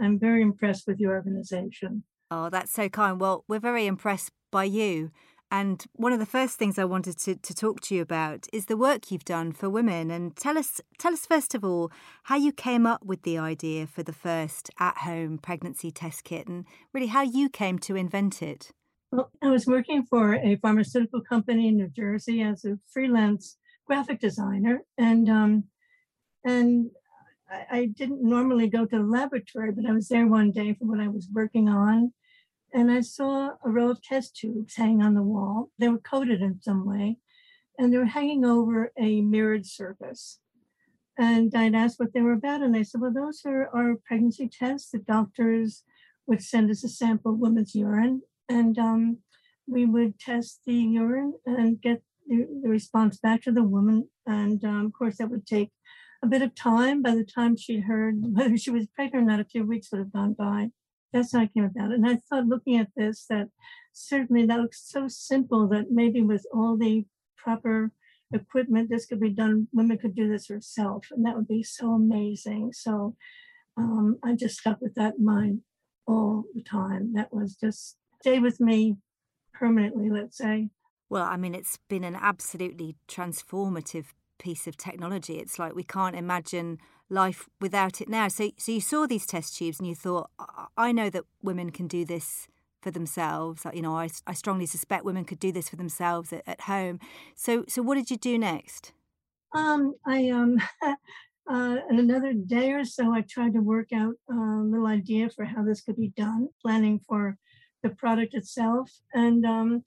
I'm 0.00 0.18
very 0.18 0.42
impressed 0.42 0.88
with 0.88 0.98
your 0.98 1.14
organization. 1.14 2.02
Oh, 2.30 2.50
that's 2.50 2.72
so 2.72 2.88
kind. 2.88 3.20
Well, 3.20 3.44
we're 3.48 3.60
very 3.60 3.86
impressed 3.86 4.32
by 4.50 4.64
you. 4.64 5.10
And 5.50 5.84
one 5.92 6.12
of 6.12 6.18
the 6.18 6.26
first 6.26 6.58
things 6.58 6.78
I 6.78 6.84
wanted 6.84 7.16
to, 7.18 7.36
to 7.36 7.54
talk 7.54 7.80
to 7.82 7.94
you 7.94 8.02
about 8.02 8.46
is 8.52 8.66
the 8.66 8.76
work 8.76 9.10
you've 9.10 9.24
done 9.24 9.52
for 9.52 9.70
women. 9.70 10.10
And 10.10 10.34
tell 10.34 10.58
us, 10.58 10.80
tell 10.98 11.12
us 11.12 11.26
first 11.26 11.54
of 11.54 11.62
all, 11.62 11.92
how 12.24 12.36
you 12.36 12.50
came 12.50 12.86
up 12.86 13.04
with 13.04 13.22
the 13.22 13.38
idea 13.38 13.86
for 13.86 14.02
the 14.02 14.12
first 14.12 14.70
at-home 14.80 15.38
pregnancy 15.38 15.92
test 15.92 16.24
kit, 16.24 16.48
and 16.48 16.64
really 16.92 17.06
how 17.06 17.22
you 17.22 17.48
came 17.48 17.78
to 17.80 17.94
invent 17.94 18.42
it. 18.42 18.72
Well, 19.12 19.30
I 19.42 19.50
was 19.50 19.66
working 19.66 20.04
for 20.04 20.34
a 20.34 20.56
pharmaceutical 20.56 21.20
company 21.20 21.68
in 21.68 21.76
New 21.76 21.88
Jersey 21.88 22.42
as 22.42 22.64
a 22.64 22.78
freelance 22.92 23.56
graphic 23.86 24.18
designer, 24.18 24.80
and 24.98 25.28
um, 25.28 25.64
and 26.44 26.90
I, 27.54 27.78
I 27.78 27.86
didn't 27.86 28.22
normally 28.22 28.68
go 28.68 28.84
to 28.84 28.98
the 28.98 29.04
laboratory, 29.04 29.72
but 29.72 29.86
I 29.86 29.92
was 29.92 30.08
there 30.08 30.26
one 30.26 30.50
day 30.50 30.74
for 30.74 30.86
what 30.86 31.00
I 31.00 31.08
was 31.08 31.28
working 31.32 31.68
on, 31.68 32.12
and 32.72 32.90
I 32.90 33.00
saw 33.00 33.50
a 33.64 33.70
row 33.70 33.90
of 33.90 34.02
test 34.02 34.36
tubes 34.36 34.74
hanging 34.76 35.02
on 35.02 35.14
the 35.14 35.22
wall. 35.22 35.70
They 35.78 35.88
were 35.88 35.98
coated 35.98 36.42
in 36.42 36.60
some 36.60 36.84
way, 36.86 37.18
and 37.78 37.92
they 37.92 37.98
were 37.98 38.04
hanging 38.06 38.44
over 38.44 38.92
a 38.98 39.20
mirrored 39.20 39.66
surface. 39.66 40.40
And 41.16 41.54
I'd 41.54 41.76
asked 41.76 42.00
what 42.00 42.12
they 42.12 42.22
were 42.22 42.32
about, 42.32 42.62
and 42.62 42.74
they 42.74 42.82
said, 42.82 43.00
"Well, 43.00 43.12
those 43.12 43.42
are 43.46 43.68
our 43.74 43.94
pregnancy 44.06 44.48
tests. 44.48 44.90
The 44.90 44.98
doctors 44.98 45.84
would 46.26 46.42
send 46.42 46.70
us 46.70 46.82
a 46.82 46.88
sample 46.88 47.32
of 47.32 47.38
women's 47.38 47.74
urine, 47.74 48.22
and 48.48 48.76
um, 48.78 49.18
we 49.66 49.86
would 49.86 50.18
test 50.18 50.60
the 50.66 50.74
urine 50.74 51.34
and 51.46 51.80
get 51.80 52.02
the, 52.26 52.46
the 52.62 52.68
response 52.68 53.18
back 53.18 53.42
to 53.42 53.52
the 53.52 53.62
woman. 53.62 54.08
And 54.26 54.64
um, 54.64 54.86
of 54.86 54.92
course, 54.92 55.18
that 55.18 55.30
would 55.30 55.46
take 55.46 55.70
a 56.24 56.28
bit 56.28 56.42
of 56.42 56.54
time. 56.54 57.02
By 57.02 57.14
the 57.14 57.24
time 57.24 57.56
she 57.56 57.80
heard 57.80 58.16
whether 58.22 58.56
she 58.56 58.70
was 58.70 58.86
pregnant 58.94 59.24
or 59.24 59.26
not, 59.26 59.40
a 59.40 59.44
few 59.44 59.64
weeks 59.64 59.90
would 59.92 59.98
have 59.98 60.12
gone 60.12 60.32
by. 60.32 60.70
That's 61.12 61.32
how 61.32 61.40
I 61.40 61.46
came 61.46 61.64
about. 61.64 61.92
And 61.92 62.06
I 62.06 62.16
thought, 62.16 62.46
looking 62.46 62.76
at 62.76 62.88
this, 62.96 63.26
that 63.30 63.48
certainly 63.92 64.46
that 64.46 64.58
looks 64.58 64.82
so 64.90 65.06
simple 65.06 65.68
that 65.68 65.90
maybe 65.90 66.22
with 66.22 66.44
all 66.52 66.76
the 66.76 67.04
proper 67.36 67.92
equipment, 68.32 68.90
this 68.90 69.06
could 69.06 69.20
be 69.20 69.30
done. 69.30 69.68
Women 69.72 69.98
could 69.98 70.16
do 70.16 70.28
this 70.28 70.48
herself, 70.48 71.06
and 71.12 71.24
that 71.24 71.36
would 71.36 71.46
be 71.46 71.62
so 71.62 71.92
amazing. 71.92 72.72
So 72.72 73.14
um, 73.76 74.18
I 74.24 74.34
just 74.34 74.58
stuck 74.58 74.80
with 74.80 74.94
that 74.96 75.14
in 75.18 75.24
mind 75.24 75.60
all 76.06 76.44
the 76.54 76.62
time. 76.62 77.12
That 77.14 77.32
was 77.32 77.54
just 77.54 77.96
stay 78.20 78.40
with 78.40 78.58
me 78.58 78.96
permanently, 79.52 80.10
let's 80.10 80.38
say. 80.38 80.70
Well, 81.08 81.24
I 81.24 81.36
mean, 81.36 81.54
it's 81.54 81.78
been 81.88 82.02
an 82.02 82.16
absolutely 82.16 82.96
transformative 83.08 84.06
piece 84.38 84.66
of 84.66 84.76
technology. 84.76 85.38
It's 85.38 85.58
like 85.58 85.74
we 85.74 85.84
can't 85.84 86.16
imagine 86.16 86.78
life 87.08 87.48
without 87.60 88.00
it 88.00 88.08
now. 88.08 88.28
So, 88.28 88.50
so 88.58 88.72
you 88.72 88.80
saw 88.80 89.06
these 89.06 89.26
test 89.26 89.56
tubes 89.56 89.78
and 89.78 89.88
you 89.88 89.94
thought, 89.94 90.30
I 90.76 90.92
know 90.92 91.10
that 91.10 91.24
women 91.42 91.70
can 91.70 91.86
do 91.86 92.04
this 92.04 92.48
for 92.80 92.90
themselves. 92.90 93.66
You 93.72 93.82
know, 93.82 93.96
I, 93.96 94.10
I 94.26 94.34
strongly 94.34 94.66
suspect 94.66 95.04
women 95.04 95.24
could 95.24 95.40
do 95.40 95.52
this 95.52 95.68
for 95.68 95.76
themselves 95.76 96.32
at, 96.32 96.42
at 96.46 96.62
home. 96.62 97.00
So, 97.34 97.64
so 97.68 97.82
what 97.82 97.96
did 97.96 98.10
you 98.10 98.16
do 98.16 98.38
next? 98.38 98.92
Um, 99.54 99.94
I 100.06 100.30
um, 100.30 100.60
uh, 101.50 101.76
in 101.90 101.98
another 101.98 102.32
day 102.32 102.72
or 102.72 102.84
so, 102.84 103.12
I 103.12 103.22
tried 103.22 103.54
to 103.54 103.60
work 103.60 103.88
out 103.92 104.14
a 104.30 104.34
little 104.34 104.86
idea 104.86 105.30
for 105.30 105.44
how 105.44 105.62
this 105.62 105.80
could 105.80 105.96
be 105.96 106.12
done, 106.16 106.48
planning 106.60 107.00
for 107.08 107.36
the 107.82 107.90
product 107.90 108.34
itself. 108.34 108.90
And 109.12 109.44
um, 109.46 109.84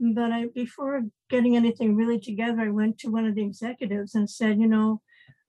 but 0.00 0.32
I 0.32 0.46
before 0.54 1.02
getting 1.28 1.56
anything 1.56 1.96
really 1.96 2.18
together, 2.18 2.62
I 2.62 2.70
went 2.70 2.98
to 2.98 3.10
one 3.10 3.26
of 3.26 3.34
the 3.34 3.42
executives 3.42 4.14
and 4.14 4.28
said, 4.28 4.58
you 4.58 4.68
know, 4.68 5.00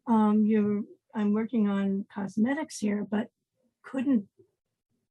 um, 0.07 0.43
you're 0.45 0.81
I'm 1.15 1.33
working 1.33 1.67
on 1.67 2.05
cosmetics 2.13 2.79
here, 2.79 3.05
but 3.09 3.27
couldn't 3.83 4.27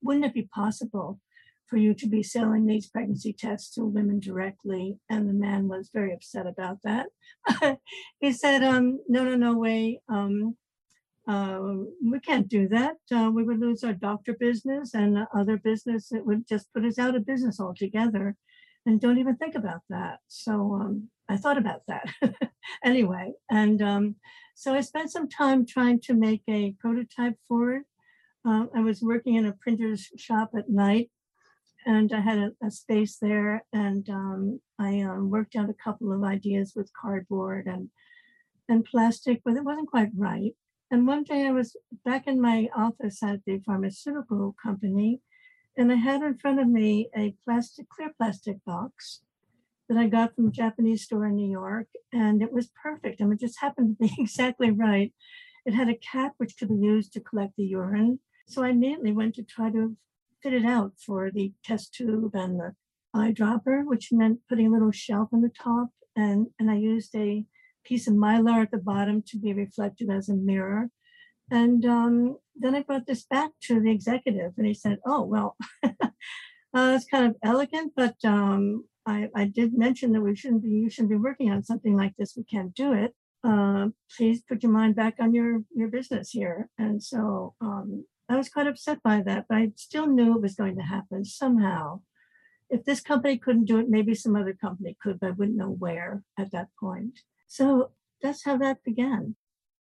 wouldn't 0.03 0.27
it 0.27 0.35
be 0.35 0.49
possible 0.55 1.21
for 1.67 1.77
you 1.77 1.93
to 1.93 2.07
be 2.07 2.23
selling 2.23 2.67
these 2.67 2.89
pregnancy 2.89 3.33
tests 3.33 3.75
to 3.75 3.85
women 3.85 4.21
directly? 4.21 4.99
And 5.11 5.29
the 5.29 5.35
man 5.35 5.69
was 5.69 5.91
very 5.93 6.13
upset 6.13 6.47
about 6.47 6.79
that. 6.83 7.09
he 8.21 8.33
said, 8.33 8.63
um, 8.63 9.01
no, 9.09 9.25
no, 9.25 9.35
no 9.35 9.55
way. 9.55 10.01
Um, 10.09 10.57
uh, 11.29 11.61
we 12.03 12.19
can't 12.21 12.49
do 12.49 12.69
that. 12.69 12.97
Uh, 13.15 13.31
we 13.31 13.43
would 13.43 13.61
lose 13.61 13.85
our 13.85 13.93
doctor 13.93 14.35
business 14.41 14.95
and 14.95 15.27
other 15.35 15.59
business. 15.59 16.11
It 16.11 16.25
would 16.25 16.49
just 16.49 16.73
put 16.73 16.87
us 16.87 16.99
out 16.99 17.15
of 17.15 17.27
business 17.27 17.61
altogether. 17.61 18.35
And 18.89 18.99
don't 18.99 19.19
even 19.19 19.37
think 19.37 19.55
about 19.55 19.83
that. 19.91 20.21
So 20.29 20.73
um, 20.73 21.11
I 21.29 21.37
thought 21.37 21.59
about 21.59 21.83
that 21.89 22.09
anyway. 22.83 23.35
And 23.51 23.83
um, 23.83 24.15
so 24.55 24.75
I 24.75 24.81
spent 24.81 25.13
some 25.13 25.29
time 25.29 25.67
trying 25.67 26.01
to 26.05 26.15
make 26.15 26.41
a 26.49 26.75
prototype 26.81 27.35
for 27.47 27.75
it. 27.75 27.83
Uh, 28.47 28.65
I 28.75 28.81
was 28.81 29.03
working 29.03 29.35
in 29.35 29.45
a 29.45 29.53
printer's 29.53 30.09
shop 30.17 30.53
at 30.57 30.71
night 30.71 31.11
and 31.85 32.11
I 32.15 32.21
had 32.21 32.39
a, 32.39 32.53
a 32.63 32.71
space 32.71 33.19
there 33.21 33.63
and 33.75 34.09
um, 34.09 34.61
I 34.79 35.03
um, 35.03 35.29
worked 35.29 35.55
out 35.55 35.69
a 35.69 35.85
couple 35.85 36.11
of 36.11 36.25
ideas 36.25 36.73
with 36.75 36.91
cardboard 36.99 37.67
and 37.67 37.91
and 38.71 38.87
plastic, 38.87 39.43
but 39.45 39.55
it 39.55 39.65
wasn't 39.65 39.91
quite 39.91 40.13
right. 40.17 40.53
And 40.91 41.07
one 41.07 41.25
day 41.25 41.47
I 41.47 41.51
was 41.51 41.77
back 42.07 42.27
in 42.27 42.41
my 42.41 42.69
office 42.75 43.23
at 43.23 43.41
the 43.45 43.61
pharmaceutical 43.67 44.57
company, 44.63 45.21
and 45.79 45.93
I 45.93 45.95
had 45.95 46.23
in 46.23 46.37
front 46.37 46.61
of 46.61 46.67
me 46.67 47.09
a 47.17 47.35
plastic, 47.45 47.89
clear 47.89 48.11
plastic 48.19 48.57
box 48.65 49.23
that 49.89 49.97
I 49.97 50.09
got 50.09 50.35
from 50.35 50.49
a 50.49 50.51
Japanese 50.51 51.05
store 51.05 51.27
in 51.27 51.37
New 51.37 51.51
York, 51.51 51.87
and 52.13 52.43
it 52.43 52.53
was 52.53 52.71
perfect. 52.83 53.23
I 53.23 53.25
mean, 53.25 53.35
it 53.35 53.41
just 53.41 53.61
happened 53.61 53.97
to 53.97 54.09
be 54.09 54.13
exactly 54.19 54.73
right. 54.73 55.13
It 55.65 55.75
had 55.75 55.89
a 55.89 55.95
cap 55.95 56.33
which 56.39 56.57
could 56.59 56.69
be 56.69 56.85
used 56.85 57.13
to 57.13 57.21
collect 57.21 57.53
the 57.57 57.65
urine. 57.65 58.19
So 58.49 58.65
I 58.65 58.71
immediately 58.71 59.13
went 59.13 59.37
to 59.37 59.45
try 59.45 59.71
to 59.71 59.97
fit 60.43 60.53
it 60.53 60.65
out 60.65 60.93
for 60.99 61.31
the 61.31 61.53
test 61.65 61.95
tube 61.95 62.35
and 62.35 62.59
the 62.59 62.75
eyedropper, 63.15 63.85
which 63.85 64.09
meant 64.11 64.41
putting 64.49 64.67
a 64.67 64.71
little 64.71 64.91
shelf 64.91 65.29
on 65.33 65.43
the 65.43 65.51
top. 65.51 65.91
And, 66.17 66.49
and 66.59 66.71
I 66.71 66.77
used 66.77 67.15
a 67.15 67.45
piece 67.85 68.09
of 68.09 68.15
mylar 68.15 68.63
at 68.63 68.73
the 68.73 68.79
bottom 68.79 69.23
to 69.29 69.39
be 69.39 69.53
reflected 69.53 70.11
as 70.11 70.29
a 70.29 70.35
mirror. 70.35 70.91
And 71.51 71.85
um, 71.87 72.39
then 72.59 72.75
I 72.75 72.83
brought 72.83 73.07
this 73.07 73.25
back 73.25 73.51
to 73.63 73.81
the 73.81 73.91
executive, 73.91 74.53
and 74.57 74.67
he 74.67 74.75
said, 74.75 74.99
"Oh, 75.07 75.23
well, 75.23 75.57
uh, 75.85 75.91
it's 76.75 77.05
kind 77.05 77.27
of 77.27 77.37
elegant, 77.43 77.93
but 77.97 78.17
um, 78.25 78.85
I, 79.07 79.29
I, 79.35 79.45
did 79.47 79.77
mention 79.77 80.13
that 80.13 80.21
we 80.21 80.37
shouldn't 80.37 80.63
be 80.63 80.71
you 80.71 80.91
shouldn't 80.91 81.11
be 81.11 81.17
working 81.17 81.51
on 81.51 81.63
something 81.65 81.97
like 81.97 82.15
this. 82.19 82.35
We 82.37 82.45
can't 82.45 82.75
do 82.75 82.93
it. 82.93 83.15
Uh, 83.45 83.89
please 84.17 84.43
put 84.43 84.63
your 84.63 84.73
mind 84.73 84.97
back 84.97 85.15
on 85.21 85.35
your 85.35 85.63
your 85.75 85.89
business 85.89 86.31
here." 86.31 86.69
And 86.79 87.03
so 87.03 87.55
um, 87.61 88.05
I 88.29 88.37
was 88.37 88.49
quite 88.49 88.67
upset 88.67 89.03
by 89.03 89.23
that, 89.23 89.47
but 89.49 89.59
I 89.59 89.73
still 89.77 90.07
knew 90.07 90.35
it 90.35 90.43
was 90.43 90.55
going 90.55 90.77
to 90.77 90.83
happen 90.83 91.25
somehow. 91.25 92.03
If 92.71 92.85
this 92.85 93.01
company 93.01 93.39
couldn't 93.39 93.65
do 93.65 93.79
it, 93.79 93.89
maybe 93.89 94.15
some 94.15 94.37
other 94.37 94.53
company 94.53 94.97
could, 95.03 95.21
but 95.21 95.29
I 95.29 95.33
wouldn't 95.33 95.57
know 95.57 95.71
where 95.71 96.23
at 96.39 96.53
that 96.53 96.69
point. 96.79 97.21
So 97.47 97.93
that's 98.23 98.45
how 98.45 98.59
that 98.59 98.85
began. 98.85 99.37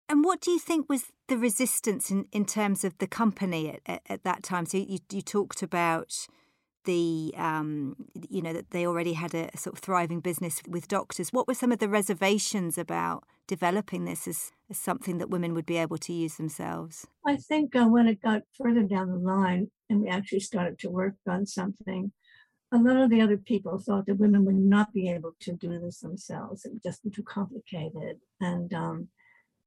And 0.09 0.23
what 0.23 0.39
do 0.41 0.51
you 0.51 0.59
think 0.59 0.89
was 0.89 1.11
the 1.27 1.37
resistance 1.37 2.09
in, 2.09 2.27
in 2.31 2.45
terms 2.45 2.83
of 2.83 2.97
the 2.97 3.07
company 3.07 3.69
at, 3.69 3.81
at, 3.85 4.01
at 4.07 4.23
that 4.23 4.43
time? 4.43 4.65
So 4.65 4.77
you, 4.77 4.99
you 5.11 5.21
talked 5.21 5.61
about 5.61 6.27
the, 6.85 7.33
um, 7.35 7.95
you 8.29 8.41
know, 8.41 8.53
that 8.53 8.71
they 8.71 8.87
already 8.87 9.13
had 9.13 9.33
a 9.33 9.55
sort 9.57 9.75
of 9.75 9.79
thriving 9.79 10.21
business 10.21 10.61
with 10.67 10.87
doctors. 10.87 11.33
What 11.33 11.47
were 11.47 11.53
some 11.53 11.73
of 11.73 11.79
the 11.79 11.89
reservations 11.89 12.77
about 12.77 13.25
developing 13.45 14.05
this 14.05 14.27
as, 14.27 14.51
as 14.69 14.77
something 14.77 15.17
that 15.17 15.29
women 15.29 15.53
would 15.53 15.65
be 15.65 15.77
able 15.77 15.97
to 15.97 16.13
use 16.13 16.35
themselves? 16.35 17.05
I 17.25 17.35
think 17.35 17.75
uh, 17.75 17.85
when 17.85 18.07
it 18.07 18.21
got 18.21 18.43
further 18.53 18.83
down 18.83 19.09
the 19.09 19.17
line 19.17 19.69
and 19.89 20.01
we 20.01 20.07
actually 20.07 20.39
started 20.39 20.79
to 20.79 20.89
work 20.89 21.15
on 21.27 21.45
something, 21.45 22.13
a 22.71 22.77
lot 22.77 22.97
of 22.97 23.09
the 23.09 23.21
other 23.21 23.37
people 23.37 23.77
thought 23.77 24.05
that 24.05 24.15
women 24.15 24.45
would 24.45 24.55
not 24.55 24.93
be 24.93 25.09
able 25.09 25.33
to 25.41 25.53
do 25.53 25.79
this 25.79 25.99
themselves. 25.99 26.65
It 26.65 26.73
would 26.73 26.83
just 26.83 27.03
be 27.03 27.09
too 27.09 27.23
complicated. 27.23 28.19
And 28.39 28.73
um, 28.73 29.09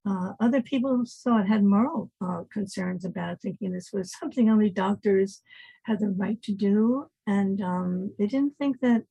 uh, 0.06 0.32
other 0.40 0.62
people 0.62 1.02
saw 1.04 1.38
it 1.38 1.46
had 1.46 1.62
moral 1.62 2.10
uh, 2.24 2.42
concerns 2.52 3.04
about 3.04 3.40
thinking 3.40 3.72
this 3.72 3.90
was 3.92 4.12
something 4.20 4.48
only 4.48 4.70
doctors 4.70 5.42
had 5.84 6.00
the 6.00 6.08
right 6.08 6.40
to 6.42 6.52
do. 6.52 7.06
And 7.26 7.60
um, 7.62 8.14
they 8.18 8.26
didn't 8.26 8.56
think 8.58 8.80
that 8.80 9.02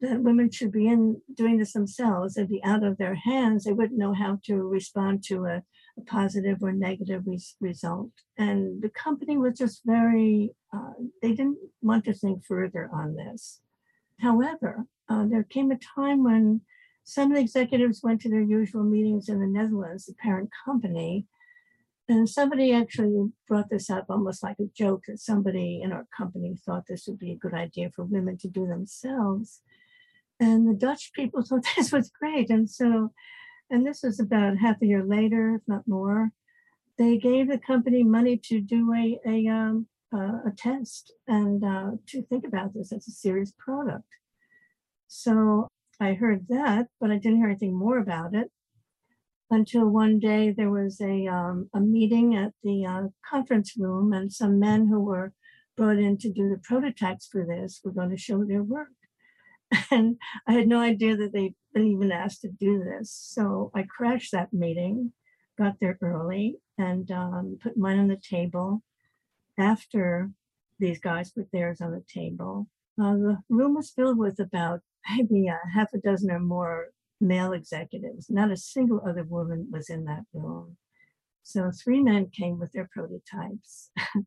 that 0.00 0.22
women 0.22 0.50
should 0.50 0.70
be 0.70 0.86
in 0.86 1.20
doing 1.34 1.58
this 1.58 1.72
themselves. 1.72 2.36
It'd 2.36 2.48
be 2.48 2.62
out 2.64 2.84
of 2.84 2.98
their 2.98 3.16
hands. 3.16 3.64
They 3.64 3.72
wouldn't 3.72 3.98
know 3.98 4.14
how 4.14 4.38
to 4.44 4.54
respond 4.54 5.24
to 5.24 5.46
a, 5.46 5.62
a 5.98 6.02
positive 6.06 6.62
or 6.62 6.70
negative 6.70 7.24
res- 7.26 7.56
result. 7.60 8.10
And 8.36 8.80
the 8.80 8.90
company 8.90 9.36
was 9.36 9.58
just 9.58 9.82
very, 9.84 10.52
uh, 10.72 10.92
they 11.20 11.30
didn't 11.30 11.58
want 11.82 12.04
to 12.04 12.14
think 12.14 12.44
further 12.44 12.88
on 12.92 13.16
this. 13.16 13.60
However, 14.20 14.84
uh, 15.08 15.26
there 15.26 15.42
came 15.42 15.72
a 15.72 15.78
time 15.78 16.22
when 16.22 16.60
some 17.08 17.30
of 17.30 17.36
the 17.36 17.42
executives 17.42 18.02
went 18.02 18.20
to 18.20 18.28
their 18.28 18.42
usual 18.42 18.84
meetings 18.84 19.30
in 19.30 19.40
the 19.40 19.46
Netherlands, 19.46 20.04
the 20.04 20.12
parent 20.12 20.50
company, 20.66 21.26
and 22.06 22.28
somebody 22.28 22.70
actually 22.70 23.32
brought 23.46 23.70
this 23.70 23.88
up 23.88 24.04
almost 24.10 24.42
like 24.42 24.56
a 24.60 24.68
joke 24.76 25.04
that 25.08 25.18
somebody 25.18 25.80
in 25.82 25.90
our 25.90 26.06
company 26.14 26.54
thought 26.54 26.84
this 26.86 27.06
would 27.06 27.18
be 27.18 27.32
a 27.32 27.36
good 27.36 27.54
idea 27.54 27.90
for 27.96 28.04
women 28.04 28.36
to 28.36 28.48
do 28.48 28.66
themselves. 28.66 29.62
And 30.38 30.68
the 30.68 30.74
Dutch 30.74 31.12
people 31.14 31.42
thought 31.46 31.64
this 31.78 31.90
was 31.90 32.10
great. 32.10 32.50
And 32.50 32.68
so, 32.68 33.10
and 33.70 33.86
this 33.86 34.02
was 34.02 34.20
about 34.20 34.58
half 34.58 34.76
a 34.82 34.86
year 34.86 35.02
later, 35.02 35.54
if 35.54 35.62
not 35.66 35.88
more, 35.88 36.32
they 36.98 37.16
gave 37.16 37.48
the 37.48 37.58
company 37.58 38.04
money 38.04 38.36
to 38.44 38.60
do 38.60 38.92
a, 38.92 39.18
a, 39.26 39.46
um, 39.48 39.86
uh, 40.14 40.40
a 40.46 40.52
test 40.54 41.14
and 41.26 41.64
uh, 41.64 41.92
to 42.08 42.22
think 42.24 42.46
about 42.46 42.74
this 42.74 42.92
as 42.92 43.08
a 43.08 43.12
serious 43.12 43.54
product. 43.58 44.04
So 45.06 45.68
I 46.00 46.14
heard 46.14 46.46
that, 46.48 46.88
but 47.00 47.10
I 47.10 47.16
didn't 47.18 47.38
hear 47.38 47.48
anything 47.48 47.76
more 47.76 47.98
about 47.98 48.34
it 48.34 48.50
until 49.50 49.88
one 49.88 50.18
day 50.18 50.50
there 50.50 50.70
was 50.70 51.00
a, 51.00 51.26
um, 51.26 51.70
a 51.74 51.80
meeting 51.80 52.36
at 52.36 52.52
the 52.62 52.84
uh, 52.84 53.02
conference 53.28 53.74
room, 53.76 54.12
and 54.12 54.32
some 54.32 54.58
men 54.58 54.88
who 54.88 55.00
were 55.00 55.32
brought 55.76 55.98
in 55.98 56.18
to 56.18 56.32
do 56.32 56.48
the 56.48 56.60
prototypes 56.62 57.28
for 57.30 57.46
this 57.46 57.80
were 57.82 57.92
going 57.92 58.10
to 58.10 58.16
show 58.16 58.44
their 58.44 58.62
work. 58.62 58.88
and 59.90 60.16
I 60.46 60.52
had 60.52 60.68
no 60.68 60.80
idea 60.80 61.16
that 61.16 61.32
they'd 61.32 61.54
been 61.72 61.86
even 61.86 62.12
asked 62.12 62.42
to 62.42 62.48
do 62.48 62.82
this. 62.82 63.12
So 63.12 63.70
I 63.74 63.84
crashed 63.84 64.32
that 64.32 64.52
meeting, 64.52 65.12
got 65.58 65.76
there 65.80 65.98
early, 66.02 66.56
and 66.76 67.10
um, 67.10 67.58
put 67.62 67.76
mine 67.76 67.98
on 67.98 68.08
the 68.08 68.16
table. 68.16 68.82
After 69.58 70.30
these 70.78 71.00
guys 71.00 71.30
put 71.30 71.50
theirs 71.52 71.80
on 71.80 71.92
the 71.92 72.04
table, 72.12 72.68
uh, 73.00 73.14
the 73.14 73.38
room 73.48 73.74
was 73.74 73.90
filled 73.90 74.18
with 74.18 74.38
about 74.38 74.80
maybe 75.10 75.48
a 75.48 75.58
half 75.74 75.92
a 75.94 75.98
dozen 75.98 76.30
or 76.30 76.40
more 76.40 76.88
male 77.20 77.52
executives. 77.52 78.30
Not 78.30 78.50
a 78.50 78.56
single 78.56 79.02
other 79.06 79.24
woman 79.24 79.68
was 79.70 79.90
in 79.90 80.04
that 80.04 80.24
room. 80.32 80.76
So 81.42 81.70
three 81.70 82.00
men 82.00 82.30
came 82.30 82.58
with 82.58 82.72
their 82.72 82.88
prototypes. 82.92 83.90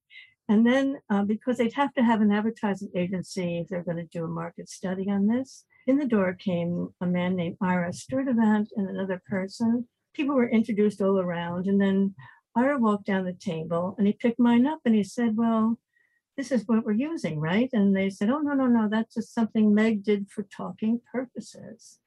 And 0.52 0.68
then, 0.68 0.98
uh, 1.10 1.24
because 1.24 1.58
they'd 1.58 1.72
have 1.76 1.94
to 1.94 2.04
have 2.04 2.20
an 2.20 2.34
advertising 2.34 2.90
agency 2.94 3.60
if 3.60 3.70
they're 3.70 3.86
going 3.86 3.96
to 3.96 4.04
do 4.04 4.26
a 4.26 4.28
market 4.28 4.68
study 4.68 5.10
on 5.10 5.26
this, 5.26 5.64
in 5.88 5.98
the 5.98 6.06
door 6.06 6.34
came 6.34 6.90
a 7.00 7.06
man 7.06 7.38
named 7.38 7.56
Ira 7.62 7.94
Sturtevant 7.94 8.68
and 8.76 8.90
another 8.90 9.22
person. 9.30 9.88
People 10.14 10.36
were 10.36 10.50
introduced 10.50 11.02
all 11.02 11.20
around. 11.20 11.68
And 11.68 11.80
then 11.80 12.16
Ira 12.54 12.78
walked 12.80 13.06
down 13.06 13.24
the 13.24 13.32
table 13.32 13.96
and 13.98 14.06
he 14.06 14.12
picked 14.12 14.40
mine 14.40 14.66
up 14.66 14.80
and 14.84 14.94
he 14.94 15.04
said, 15.04 15.38
Well, 15.38 15.80
this 16.42 16.52
is 16.52 16.68
what 16.68 16.84
we're 16.84 16.92
using, 16.94 17.40
right? 17.40 17.70
And 17.72 17.96
they 17.96 18.10
said, 18.10 18.32
Oh, 18.32 18.40
no, 18.40 18.54
no, 18.54 18.66
no, 18.66 18.90
that's 18.90 19.14
just 19.14 19.34
something 19.34 19.76
Meg 19.76 20.04
did 20.04 20.28
for 20.32 20.42
talking 20.44 21.00
purposes. 21.14 22.00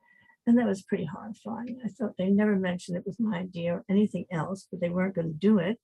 And 0.44 0.58
that 0.58 0.66
was 0.66 0.82
pretty 0.82 1.04
horrifying. 1.04 1.80
I 1.84 1.88
thought 1.88 2.16
they 2.18 2.30
never 2.30 2.56
mentioned 2.56 2.96
it 2.96 3.06
was 3.06 3.20
my 3.20 3.38
idea 3.38 3.74
or 3.74 3.84
anything 3.88 4.26
else, 4.32 4.66
but 4.68 4.80
they 4.80 4.88
weren't 4.88 5.14
going 5.14 5.28
to 5.28 5.34
do 5.34 5.58
it. 5.60 5.78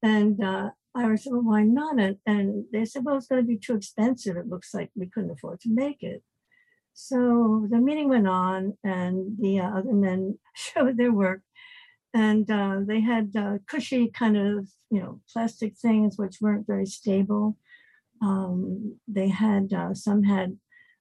And 0.00 0.42
uh, 0.42 0.70
I 0.94 1.16
said, 1.16 1.32
well, 1.32 1.42
why 1.42 1.64
not? 1.64 1.98
And, 1.98 2.18
and 2.24 2.66
they 2.72 2.84
said, 2.84 3.04
well, 3.04 3.16
it's 3.16 3.26
going 3.26 3.42
to 3.42 3.46
be 3.46 3.58
too 3.58 3.74
expensive. 3.74 4.36
It 4.36 4.48
looks 4.48 4.72
like 4.72 4.90
we 4.94 5.08
couldn't 5.08 5.32
afford 5.32 5.60
to 5.62 5.74
make 5.74 6.04
it. 6.04 6.22
So 6.94 7.66
the 7.68 7.78
meeting 7.78 8.08
went 8.08 8.28
on, 8.28 8.78
and 8.84 9.36
the 9.40 9.58
uh, 9.58 9.70
other 9.78 9.92
men 9.92 10.38
showed 10.54 10.96
their 10.96 11.12
work. 11.12 11.42
And 12.16 12.50
uh, 12.50 12.78
they 12.80 13.02
had 13.02 13.36
uh, 13.36 13.58
cushy 13.68 14.08
kind 14.08 14.38
of, 14.38 14.66
you 14.90 15.00
know, 15.00 15.20
plastic 15.30 15.76
things 15.76 16.16
which 16.16 16.38
weren't 16.40 16.66
very 16.66 16.86
stable. 16.86 17.58
Um, 18.22 18.96
they 19.06 19.28
had, 19.28 19.74
uh, 19.74 19.92
some 19.92 20.22
had 20.22 20.56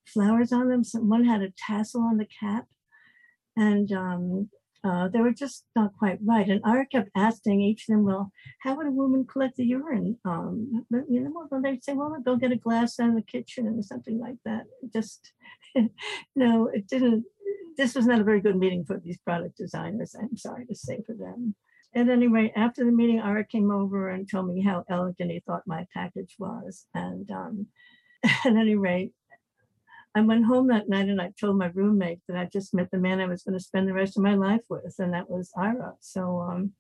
flowers 0.06 0.52
on 0.52 0.68
them. 0.68 0.84
Some, 0.84 1.08
one 1.08 1.24
had 1.24 1.42
a 1.42 1.54
tassel 1.58 2.02
on 2.02 2.18
the 2.18 2.28
cap. 2.42 2.66
And 3.56 3.90
um, 3.94 4.50
uh, 4.84 5.08
they 5.08 5.22
were 5.22 5.32
just 5.32 5.64
not 5.74 5.94
quite 5.98 6.20
right. 6.22 6.50
And 6.50 6.60
I 6.66 6.84
kept 6.92 7.12
asking 7.16 7.62
each 7.62 7.88
of 7.88 7.94
them, 7.94 8.04
well, 8.04 8.34
how 8.60 8.76
would 8.76 8.88
a 8.88 8.92
woman 8.92 9.26
collect 9.26 9.56
the 9.56 9.64
urine? 9.64 10.18
Um, 10.26 10.86
but, 10.92 11.04
you 11.10 11.22
know, 11.22 11.48
well, 11.50 11.62
they'd 11.62 11.82
say, 11.82 11.94
well, 11.94 12.14
go 12.26 12.36
get 12.36 12.52
a 12.52 12.58
glass 12.58 13.00
out 13.00 13.08
of 13.08 13.16
the 13.16 13.22
kitchen 13.22 13.68
or 13.68 13.84
something 13.84 14.20
like 14.20 14.40
that. 14.44 14.66
Just, 14.92 15.32
no, 16.36 16.68
it 16.68 16.90
didn't. 16.90 17.24
This 17.78 17.96
was 17.96 18.06
not 18.06 18.22
a 18.22 18.24
very 18.24 18.42
good 18.42 18.56
meeting 18.56 18.86
for 18.86 18.98
these 18.98 19.18
product 19.18 19.58
designers. 19.58 20.16
I'm 20.20 20.38
sorry 20.38 20.66
to 20.66 20.76
say 20.76 21.02
for 21.06 21.14
them. 21.14 21.56
At 21.94 22.10
any 22.10 22.28
rate, 22.28 22.52
after 22.56 22.84
the 22.84 22.92
meeting, 22.92 23.20
Ira 23.22 23.46
came 23.46 23.72
over 23.72 24.10
and 24.10 24.30
told 24.30 24.48
me 24.48 24.62
how 24.62 24.84
elegant 24.90 25.32
he 25.32 25.40
thought 25.40 25.64
my 25.66 25.86
package 25.94 26.36
was. 26.38 26.88
And 26.94 27.30
um, 27.32 27.68
at 28.24 28.46
any 28.46 28.76
rate, 28.76 29.14
I 30.14 30.22
went 30.22 30.46
home 30.46 30.68
that 30.68 30.88
night 30.88 31.10
and 31.10 31.22
I 31.22 31.32
told 31.40 31.58
my 31.58 31.72
roommate 31.74 32.20
that 32.28 32.38
I 32.38 32.46
just 32.46 32.74
met 32.74 32.90
the 32.92 32.98
man 32.98 33.20
I 33.20 33.28
was 33.28 33.44
going 33.44 33.58
to 33.58 33.64
spend 33.64 33.88
the 33.88 33.94
rest 33.94 34.18
of 34.18 34.24
my 34.24 34.36
life 34.36 34.62
with, 34.70 34.96
and 35.00 35.14
that 35.14 35.30
was 35.30 35.52
Ira. 35.58 35.94
So 36.00 36.40
um, 36.40 36.72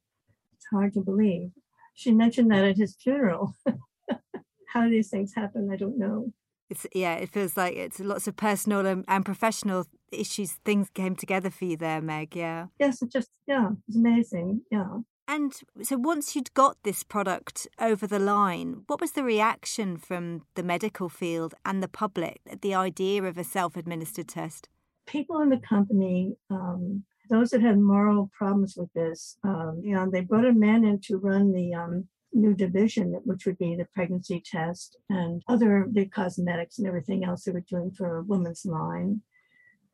it's 0.55 0.65
hard 0.71 0.93
to 0.93 1.01
believe. 1.01 1.51
She 1.95 2.11
mentioned 2.11 2.51
that 2.51 2.63
at 2.63 2.77
his 2.77 2.95
funeral. 2.95 3.53
How 4.73 4.89
these 4.89 5.09
things 5.09 5.33
happen, 5.33 5.69
I 5.71 5.75
don't 5.75 5.97
know. 5.97 6.31
It's 6.69 6.87
yeah, 6.93 7.15
it 7.15 7.29
feels 7.29 7.55
like 7.55 7.75
it's 7.75 7.99
lots 7.99 8.27
of 8.27 8.35
personal 8.35 8.85
and, 8.85 9.05
and 9.07 9.23
professional 9.23 9.85
issues. 10.11 10.53
Things 10.65 10.89
came 10.89 11.15
together 11.15 11.49
for 11.49 11.65
you 11.65 11.77
there, 11.77 12.01
Meg. 12.01 12.35
Yeah. 12.35 12.67
Yes, 12.79 13.01
it 13.01 13.11
just 13.11 13.29
yeah, 13.47 13.69
it's 13.87 13.97
amazing. 13.97 14.61
Yeah. 14.71 14.97
And 15.27 15.53
so 15.81 15.97
once 15.97 16.35
you'd 16.35 16.53
got 16.53 16.77
this 16.83 17.03
product 17.03 17.67
over 17.79 18.05
the 18.05 18.19
line, 18.19 18.83
what 18.87 19.01
was 19.01 19.13
the 19.13 19.23
reaction 19.23 19.97
from 19.97 20.43
the 20.53 20.63
medical 20.63 21.09
field 21.09 21.55
and 21.65 21.81
the 21.81 21.87
public 21.87 22.41
at 22.49 22.61
the 22.61 22.75
idea 22.75 23.23
of 23.23 23.37
a 23.37 23.43
self 23.43 23.75
administered 23.75 24.27
test? 24.27 24.69
People 25.07 25.41
in 25.41 25.49
the 25.49 25.57
company, 25.57 26.35
um, 26.49 27.03
those 27.29 27.51
that 27.51 27.61
had 27.61 27.79
moral 27.79 28.29
problems 28.37 28.75
with 28.77 28.91
this, 28.93 29.37
um, 29.43 29.81
you 29.83 29.95
know, 29.95 30.09
they 30.09 30.21
brought 30.21 30.45
a 30.45 30.53
man 30.53 30.83
in 30.83 30.99
to 31.01 31.17
run 31.17 31.51
the 31.53 31.73
um, 31.73 32.07
new 32.35 32.53
division, 32.53 33.13
which 33.23 33.45
would 33.45 33.57
be 33.57 33.75
the 33.75 33.87
pregnancy 33.93 34.43
test 34.45 34.97
and 35.09 35.41
other 35.47 35.87
the 35.91 36.05
cosmetics 36.05 36.77
and 36.77 36.87
everything 36.87 37.23
else 37.23 37.43
they 37.43 37.51
were 37.51 37.61
doing 37.61 37.91
for 37.91 38.17
a 38.17 38.23
woman's 38.23 38.65
line. 38.65 39.21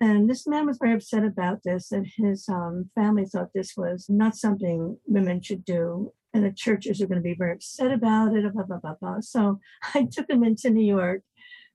And 0.02 0.28
this 0.28 0.48
man 0.48 0.66
was 0.66 0.80
very 0.80 0.96
upset 0.96 1.24
about 1.24 1.60
this, 1.64 1.92
and 1.92 2.08
his 2.18 2.50
um, 2.50 2.90
family 2.96 3.26
thought 3.26 3.54
this 3.54 3.78
was 3.78 4.08
not 4.10 4.36
something 4.36 4.98
women 5.06 5.42
should 5.42 5.64
do. 5.64 6.12
And 6.34 6.44
the 6.44 6.52
churches 6.52 7.02
are 7.02 7.08
going 7.08 7.20
to 7.20 7.24
be 7.24 7.36
very 7.36 7.54
upset 7.54 7.92
about 7.92 8.34
it. 8.36 8.52
Blah, 8.52 8.64
blah, 8.64 8.80
blah, 8.80 8.96
blah. 9.00 9.20
So 9.20 9.60
I 9.94 10.08
took 10.12 10.30
him 10.30 10.44
into 10.44 10.72
New 10.72 10.86
York 10.86 11.22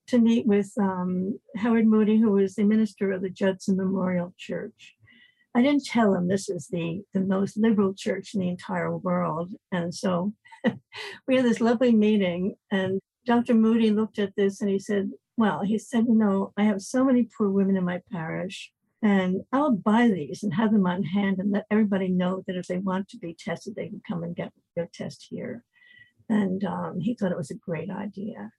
to 0.09 0.19
meet 0.19 0.47
with 0.47 0.73
um, 0.81 1.39
Howard 1.57 1.87
Moody, 1.87 2.19
who 2.19 2.33
was 2.33 2.55
the 2.55 2.65
minister 2.65 3.13
of 3.13 3.23
the 3.23 3.31
Judson 3.31 3.77
Memorial 3.77 4.35
Church. 4.37 4.97
I 5.55 5.63
didn't 5.63 5.87
tell 5.87 6.15
him 6.15 6.29
this 6.29 6.49
is 6.49 6.69
the, 6.69 7.03
the 7.15 7.21
most 7.21 7.57
liberal 7.57 7.95
church 7.95 8.35
in 8.35 8.41
the 8.41 8.49
entire 8.49 8.95
world. 8.97 9.53
And 9.73 9.95
so 9.95 10.35
we 11.29 11.37
had 11.37 11.45
this 11.45 11.61
lovely 11.61 11.93
meeting, 11.93 12.57
and 12.71 13.01
Dr. 13.27 13.55
Moody 13.55 13.91
looked 13.91 14.19
at 14.19 14.35
this 14.37 14.61
and 14.61 14.71
he 14.71 14.79
said, 14.79 15.11
well, 15.37 15.63
he 15.63 15.79
said, 15.79 16.07
you 16.07 16.15
know, 16.15 16.53
I 16.57 16.65
have 16.65 16.81
so 16.81 17.05
many 17.05 17.29
poor 17.37 17.51
women 17.51 17.77
in 17.77 17.85
my 17.85 18.01
parish, 18.11 18.73
and 19.03 19.43
I'll 19.53 19.73
buy 19.73 20.09
these 20.09 20.43
and 20.43 20.55
have 20.55 20.73
them 20.73 20.87
on 20.87 21.03
hand 21.03 21.39
and 21.39 21.53
let 21.53 21.67
everybody 21.71 22.09
know 22.09 22.43
that 22.47 22.57
if 22.57 22.67
they 22.67 22.79
want 22.79 23.09
to 23.11 23.19
be 23.19 23.37
tested, 23.39 23.75
they 23.75 23.89
can 23.89 24.01
come 24.09 24.23
and 24.23 24.35
get 24.35 24.53
their 24.75 24.89
test 24.93 25.27
here. 25.29 25.65
And 26.29 26.65
um, 26.65 27.01
he 27.01 27.15
thought 27.15 27.33
it 27.33 27.37
was 27.37 27.51
a 27.51 27.57
great 27.57 27.91
idea. 27.91 28.53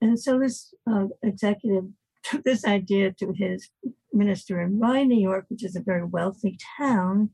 And 0.00 0.20
so 0.20 0.38
this 0.38 0.72
uh, 0.88 1.06
executive 1.22 1.84
took 2.22 2.44
this 2.44 2.64
idea 2.64 3.12
to 3.12 3.32
his 3.32 3.70
minister 4.12 4.60
in 4.60 4.78
Rye, 4.78 5.04
New 5.04 5.20
York, 5.20 5.46
which 5.48 5.64
is 5.64 5.76
a 5.76 5.80
very 5.80 6.04
wealthy 6.04 6.58
town. 6.78 7.30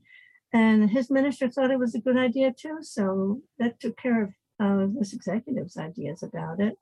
And 0.55 0.89
his 0.89 1.11
minister 1.11 1.49
thought 1.49 1.69
it 1.69 1.79
was 1.79 1.95
a 1.95 1.99
good 1.99 2.15
idea 2.15 2.53
too. 2.57 2.77
So 2.81 3.41
that 3.59 3.77
took 3.81 3.97
care 3.97 4.23
of 4.23 4.29
uh, 4.57 4.87
this 4.97 5.11
executive's 5.11 5.75
ideas 5.75 6.23
about 6.23 6.61
it. 6.61 6.77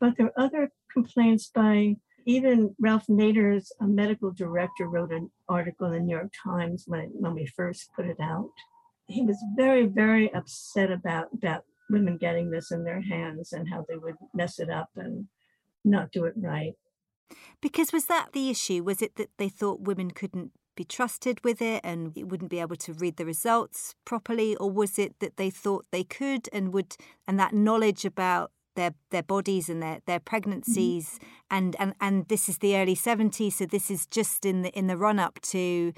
But 0.00 0.16
there 0.16 0.28
are 0.28 0.44
other 0.44 0.72
complaints 0.90 1.50
by 1.54 1.96
even 2.24 2.74
Ralph 2.80 3.06
Nader's 3.08 3.70
medical 3.78 4.30
director 4.30 4.88
wrote 4.88 5.12
an 5.12 5.30
article 5.50 5.88
in 5.88 5.92
the 5.92 6.00
New 6.00 6.16
York 6.16 6.32
Times 6.42 6.84
when, 6.86 7.10
when 7.12 7.34
we 7.34 7.44
first 7.44 7.90
put 7.94 8.06
it 8.06 8.16
out. 8.22 8.48
He 9.06 9.20
was 9.20 9.36
very, 9.54 9.84
very 9.84 10.32
upset 10.32 10.90
about, 10.90 11.28
about 11.34 11.64
women 11.90 12.16
getting 12.16 12.50
this 12.50 12.70
in 12.70 12.84
their 12.84 13.02
hands 13.02 13.52
and 13.52 13.68
how 13.68 13.84
they 13.86 13.98
would 13.98 14.16
mess 14.32 14.58
it 14.58 14.70
up 14.70 14.88
and 14.96 15.26
not 15.84 16.10
do 16.10 16.24
it 16.24 16.32
right. 16.38 16.72
Because 17.60 17.92
was 17.92 18.06
that 18.06 18.32
the 18.32 18.48
issue? 18.48 18.82
Was 18.82 19.02
it 19.02 19.16
that 19.16 19.28
they 19.36 19.50
thought 19.50 19.82
women 19.82 20.10
couldn't 20.10 20.52
be 20.74 20.84
trusted 20.84 21.42
with 21.44 21.60
it 21.62 21.80
and 21.84 22.16
it 22.16 22.28
wouldn't 22.28 22.50
be 22.50 22.60
able 22.60 22.76
to 22.76 22.92
read 22.94 23.16
the 23.16 23.26
results 23.26 23.94
properly 24.04 24.56
or 24.56 24.70
was 24.70 24.98
it 24.98 25.14
that 25.20 25.36
they 25.36 25.50
thought 25.50 25.86
they 25.90 26.04
could 26.04 26.48
and 26.52 26.72
would 26.72 26.96
and 27.26 27.38
that 27.38 27.52
knowledge 27.52 28.04
about 28.04 28.50
their 28.76 28.94
their 29.10 29.22
bodies 29.22 29.68
and 29.68 29.82
their 29.82 30.00
their 30.06 30.18
mm-hmm. 30.18 30.24
pregnancies 30.24 31.10
mm-hmm. 31.10 31.26
and, 31.50 31.76
and 31.78 31.94
and 32.00 32.28
this 32.28 32.48
is 32.48 32.58
the 32.58 32.76
early 32.76 32.96
70s 32.96 33.52
so 33.52 33.66
this 33.66 33.90
is 33.90 34.06
just 34.06 34.44
in 34.44 34.62
the 34.62 34.70
in 34.70 34.86
the 34.86 34.96
run 34.96 35.18
up 35.18 35.40
to 35.40 35.92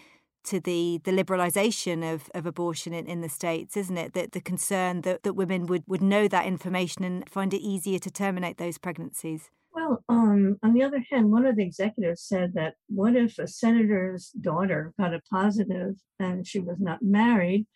to 0.44 0.60
the 0.60 1.00
the 1.04 1.10
liberalization 1.10 2.14
of, 2.14 2.30
of 2.34 2.46
abortion 2.46 2.92
in, 2.92 3.06
in 3.06 3.20
the 3.20 3.28
states 3.28 3.76
isn't 3.76 3.96
it 3.96 4.12
that 4.12 4.32
the 4.32 4.40
concern 4.40 5.02
that, 5.02 5.22
that 5.22 5.34
women 5.34 5.66
would 5.66 5.82
would 5.86 6.02
know 6.02 6.28
that 6.28 6.46
information 6.46 7.04
and 7.04 7.28
find 7.28 7.52
it 7.52 7.60
easier 7.60 7.98
to 7.98 8.10
terminate 8.10 8.58
those 8.58 8.78
pregnancies 8.78 9.50
well 9.76 10.02
um, 10.08 10.58
on 10.62 10.72
the 10.72 10.82
other 10.82 11.04
hand 11.10 11.30
one 11.30 11.46
of 11.46 11.56
the 11.56 11.62
executives 11.62 12.22
said 12.22 12.54
that 12.54 12.74
what 12.88 13.14
if 13.14 13.38
a 13.38 13.46
senator's 13.46 14.30
daughter 14.40 14.92
got 14.98 15.14
a 15.14 15.20
positive 15.30 15.94
and 16.18 16.46
she 16.46 16.58
was 16.58 16.80
not 16.80 17.02
married 17.02 17.66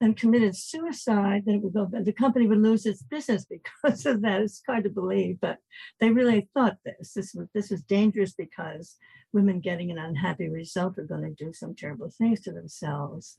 and 0.00 0.16
committed 0.16 0.54
suicide, 0.54 1.44
then 1.46 1.56
it 1.56 1.62
would 1.62 1.72
go. 1.72 1.88
The 1.90 2.12
company 2.12 2.46
would 2.46 2.62
lose 2.62 2.84
its 2.84 3.02
business 3.02 3.46
because 3.50 4.04
of 4.06 4.22
that. 4.22 4.42
It's 4.42 4.62
hard 4.66 4.84
to 4.84 4.90
believe, 4.90 5.40
but 5.40 5.58
they 6.00 6.10
really 6.10 6.48
thought 6.54 6.76
this. 6.84 7.12
This 7.14 7.32
was 7.34 7.48
this 7.54 7.70
was 7.70 7.82
dangerous 7.82 8.34
because 8.34 8.96
women 9.32 9.60
getting 9.60 9.90
an 9.90 9.98
unhappy 9.98 10.48
result 10.48 10.98
are 10.98 11.04
going 11.04 11.22
to 11.22 11.44
do 11.44 11.52
some 11.52 11.74
terrible 11.74 12.10
things 12.10 12.40
to 12.42 12.52
themselves. 12.52 13.38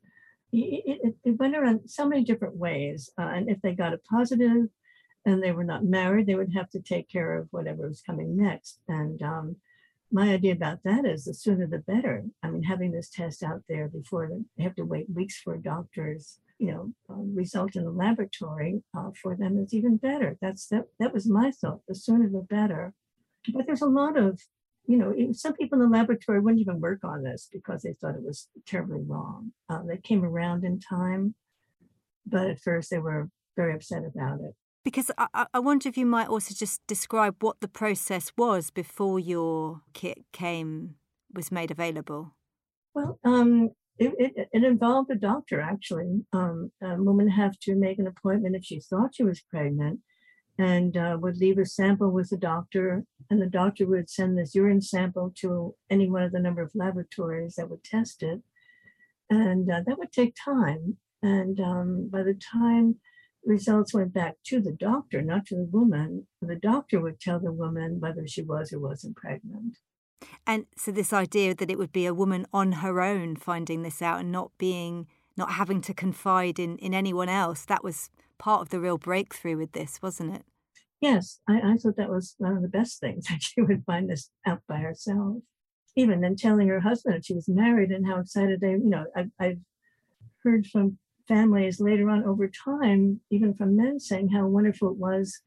It, 0.52 1.00
it, 1.04 1.16
it 1.26 1.40
went 1.40 1.56
around 1.56 1.82
so 1.88 2.08
many 2.08 2.24
different 2.24 2.56
ways, 2.56 3.10
uh, 3.20 3.24
and 3.26 3.50
if 3.50 3.62
they 3.62 3.74
got 3.74 3.94
a 3.94 4.00
positive 4.10 4.68
and 5.28 5.44
they 5.44 5.52
were 5.52 5.64
not 5.64 5.84
married, 5.84 6.26
they 6.26 6.36
would 6.36 6.54
have 6.54 6.70
to 6.72 6.80
take 6.80 7.08
care 7.10 7.38
of 7.38 7.50
whatever 7.52 7.88
was 7.88 8.02
coming 8.02 8.36
next. 8.36 8.80
And 8.88 9.22
um, 9.22 9.58
my 10.12 10.32
idea 10.32 10.54
about 10.54 10.80
that 10.84 11.06
is 11.06 11.26
the 11.26 11.34
sooner 11.34 11.68
the 11.68 11.80
better. 11.80 12.24
I 12.42 12.50
mean, 12.50 12.64
having 12.64 12.92
this 12.92 13.10
test 13.10 13.44
out 13.44 13.62
there 13.70 13.88
before 13.90 14.30
they 14.58 14.64
have 14.64 14.76
to 14.78 14.86
wait 14.86 15.08
weeks 15.14 15.38
for 15.38 15.58
doctors 15.58 16.40
you 16.60 16.72
know, 16.72 16.92
uh, 17.10 17.22
result 17.36 17.76
in 17.76 17.84
the 17.84 17.92
laboratory 17.92 18.82
uh, 18.98 19.12
for 19.22 19.36
them 19.36 19.58
is 19.58 19.74
even 19.74 19.98
better. 19.98 20.38
That's 20.42 20.68
that. 20.68 20.86
That 21.00 21.14
was 21.14 21.28
my 21.28 21.52
thought. 21.52 21.82
The 21.88 21.96
sooner 21.96 22.30
the 22.30 22.42
better. 22.42 22.94
But 23.54 23.68
there's 23.68 23.82
a 23.82 23.86
lot 23.86 24.18
of, 24.18 24.42
you 24.88 24.98
know, 24.98 25.14
some 25.34 25.54
people 25.54 25.82
in 25.82 25.90
the 25.90 25.98
laboratory 25.98 26.40
wouldn't 26.40 26.62
even 26.62 26.82
work 26.82 27.04
on 27.04 27.24
this 27.24 27.48
because 27.52 27.84
they 27.84 27.94
thought 27.94 28.16
it 28.16 28.24
was 28.24 28.48
terribly 28.66 29.02
wrong. 29.06 29.52
Uh, 29.70 29.84
they 29.84 29.98
came 29.98 30.26
around 30.26 30.66
in 30.66 30.80
time, 30.80 31.36
but 32.26 32.50
at 32.50 32.60
first 32.60 32.90
they 32.90 33.00
were 33.00 33.30
very 33.56 33.74
upset 33.74 34.04
about 34.04 34.42
it. 34.42 34.56
Because 34.88 35.12
I, 35.18 35.48
I 35.54 35.60
wonder 35.60 35.90
if 35.90 35.98
you 35.98 36.06
might 36.06 36.30
also 36.30 36.56
just 36.56 36.80
describe 36.88 37.44
what 37.44 37.60
the 37.60 37.68
process 37.68 38.32
was 38.38 38.70
before 38.70 39.20
your 39.20 39.82
kit 39.92 40.20
came 40.32 40.96
was 41.34 41.52
made 41.52 41.72
available. 41.72 42.38
Well, 42.94 43.20
um, 43.26 43.72
it, 43.98 44.14
it, 44.18 44.48
it, 44.54 44.64
involved 44.64 45.12
a 45.12 45.16
doctor 45.16 45.60
actually. 45.60 46.22
Um, 46.32 46.72
a 46.82 46.96
woman 46.96 47.28
have 47.28 47.60
to 47.64 47.76
make 47.76 48.00
an 48.00 48.08
appointment 48.08 48.56
if 48.56 48.64
she 48.64 48.80
thought 48.80 49.16
she 49.16 49.26
was 49.26 49.42
pregnant 49.42 50.00
and 50.58 50.96
uh, 50.96 51.18
would 51.20 51.36
leave 51.36 51.58
a 51.58 51.66
sample 51.66 52.10
with 52.10 52.30
the 52.30 52.38
doctor 52.38 53.04
and 53.30 53.42
the 53.42 53.46
doctor 53.46 53.86
would 53.88 54.10
send 54.10 54.38
this 54.38 54.56
urine 54.56 54.82
sample 54.82 55.34
to 55.40 55.76
any 55.90 56.10
one 56.10 56.24
of 56.24 56.32
the 56.32 56.40
number 56.40 56.62
of 56.62 56.72
laboratories 56.74 57.56
that 57.56 57.70
would 57.70 57.84
test 57.84 58.24
it 58.24 58.40
and 59.30 59.70
uh, 59.70 59.82
that 59.86 59.98
would 59.98 60.14
take 60.14 60.34
time 60.42 60.96
and 61.22 61.60
um, 61.60 62.08
by 62.10 62.24
the 62.24 62.40
time 62.54 62.96
results 63.48 63.94
went 63.94 64.14
back 64.14 64.36
to 64.46 64.60
the 64.60 64.74
doctor 64.74 65.22
not 65.22 65.46
to 65.48 65.56
the 65.56 65.68
woman. 65.72 66.28
The 66.42 66.56
doctor 66.56 67.00
would 67.00 67.20
tell 67.20 67.40
the 67.40 67.52
woman 67.52 68.00
whether 68.00 68.28
she 68.28 68.44
was 68.44 68.74
or 68.74 68.80
wasn't 68.80 69.16
pregnant. 69.16 69.78
And 70.46 70.66
so 70.76 70.92
this 70.92 71.14
idea 71.14 71.56
that 71.56 71.72
it 71.72 71.78
would 71.78 71.92
be 71.92 72.06
a 72.06 72.14
woman 72.14 72.46
on 72.52 72.74
her 72.74 73.02
own 73.02 73.36
finding 73.36 73.84
this 73.84 74.02
out 74.02 74.20
and 74.20 74.32
not 74.32 74.52
being 74.58 75.08
not 75.36 75.52
having 75.52 75.82
to 75.82 75.94
confide 75.94 76.58
in 76.58 76.78
in 76.78 76.94
anyone 76.94 77.30
else 77.30 77.64
that 77.66 77.84
was 77.84 78.10
part 78.40 78.62
of 78.62 78.70
the 78.70 78.80
real 78.80 78.98
breakthrough 78.98 79.58
with 79.58 79.72
this 79.74 80.02
wasn't 80.02 80.36
it? 80.36 80.44
Yes 81.00 81.40
i, 81.48 81.60
I 81.60 81.78
thought 81.78 81.98
that 81.98 82.10
was 82.10 82.36
one 82.40 82.56
of 82.56 82.64
the 82.64 82.68
best 82.68 83.00
things 83.00 83.26
that 83.30 83.44
she 83.44 83.62
would 83.62 83.84
find 83.86 84.10
this 84.10 84.30
out 84.46 84.62
by 84.68 84.78
herself. 84.78 85.38
Even 85.96 86.22
then 86.22 86.36
telling 86.36 86.68
her 86.68 86.80
husband 86.80 87.16
that 87.16 87.26
she 87.26 87.34
was 87.34 87.48
married 87.48 87.92
and 87.92 88.08
how 88.08 88.20
excited 88.20 88.60
they 88.60 88.72
you 88.72 88.90
know 88.90 89.06
I, 89.16 89.26
i've 89.40 89.60
heard 90.44 90.66
from 90.66 90.98
families 91.28 91.80
later 91.80 92.10
on 92.10 92.24
over 92.24 92.48
time 92.48 93.22
even 93.30 93.54
from 93.54 93.76
men 93.76 94.00
saying 94.00 94.30
how 94.30 94.46
wonderful 94.46 94.90
it 94.90 94.98
was 94.98 95.42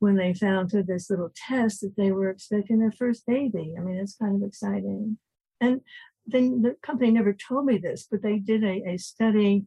when 0.00 0.16
they 0.16 0.32
found 0.34 0.70
through 0.70 0.84
this 0.84 1.10
little 1.10 1.30
test 1.34 1.82
that 1.82 1.94
they 1.96 2.10
were 2.10 2.30
expecting 2.30 2.78
their 2.78 2.90
first 2.90 3.26
baby. 3.26 3.74
I 3.78 3.82
mean, 3.82 3.96
it's 3.96 4.16
kind 4.16 4.34
of 4.34 4.48
exciting. 4.48 5.18
And 5.60 5.82
then 6.26 6.62
the 6.62 6.74
company 6.82 7.10
never 7.10 7.34
told 7.34 7.66
me 7.66 7.76
this, 7.76 8.08
but 8.10 8.22
they 8.22 8.38
did 8.38 8.64
a, 8.64 8.82
a 8.88 8.96
study 8.96 9.66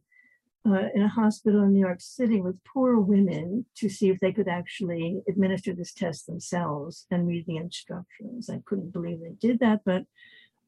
uh, 0.66 0.88
in 0.94 1.02
a 1.02 1.08
hospital 1.08 1.62
in 1.62 1.72
New 1.72 1.80
York 1.80 2.00
City 2.00 2.40
with 2.40 2.64
poor 2.64 2.98
women 2.98 3.66
to 3.76 3.88
see 3.88 4.08
if 4.08 4.18
they 4.18 4.32
could 4.32 4.48
actually 4.48 5.22
administer 5.28 5.72
this 5.72 5.92
test 5.92 6.26
themselves 6.26 7.06
and 7.10 7.28
read 7.28 7.46
the 7.46 7.56
instructions. 7.56 8.50
I 8.50 8.60
couldn't 8.64 8.92
believe 8.92 9.20
they 9.20 9.36
did 9.38 9.60
that, 9.60 9.82
but 9.84 10.04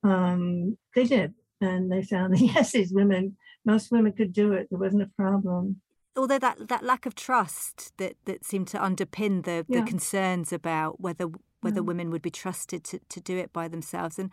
um, 0.05 0.77
they 0.95 1.05
did. 1.05 1.35
And 1.61 1.91
they 1.91 2.03
found 2.03 2.35
that 2.35 2.41
yes, 2.55 2.73
these 2.73 2.93
women, 2.93 3.37
most 3.65 3.91
women 3.91 4.13
could 4.13 4.33
do 4.33 4.53
it. 4.53 4.69
There 4.71 4.79
wasn't 4.79 5.03
a 5.03 5.11
problem. 5.17 5.81
Although 6.17 6.39
that, 6.39 6.69
that 6.69 6.83
lack 6.83 7.05
of 7.05 7.15
trust 7.15 7.93
that, 7.99 8.15
that 8.25 8.45
seemed 8.45 8.69
to 8.69 8.79
underpin 8.79 9.45
the, 9.45 9.67
yeah. 9.69 9.81
the 9.81 9.87
concerns 9.87 10.53
about 10.53 11.01
whether 11.01 11.29
whether 11.63 11.81
mm. 11.81 11.87
women 11.87 12.11
would 12.11 12.23
be 12.23 12.31
trusted 12.31 12.85
to, 12.85 13.01
to 13.09 13.21
do 13.21 13.37
it 13.39 13.53
by 13.53 13.67
themselves. 13.67 14.19
And 14.19 14.31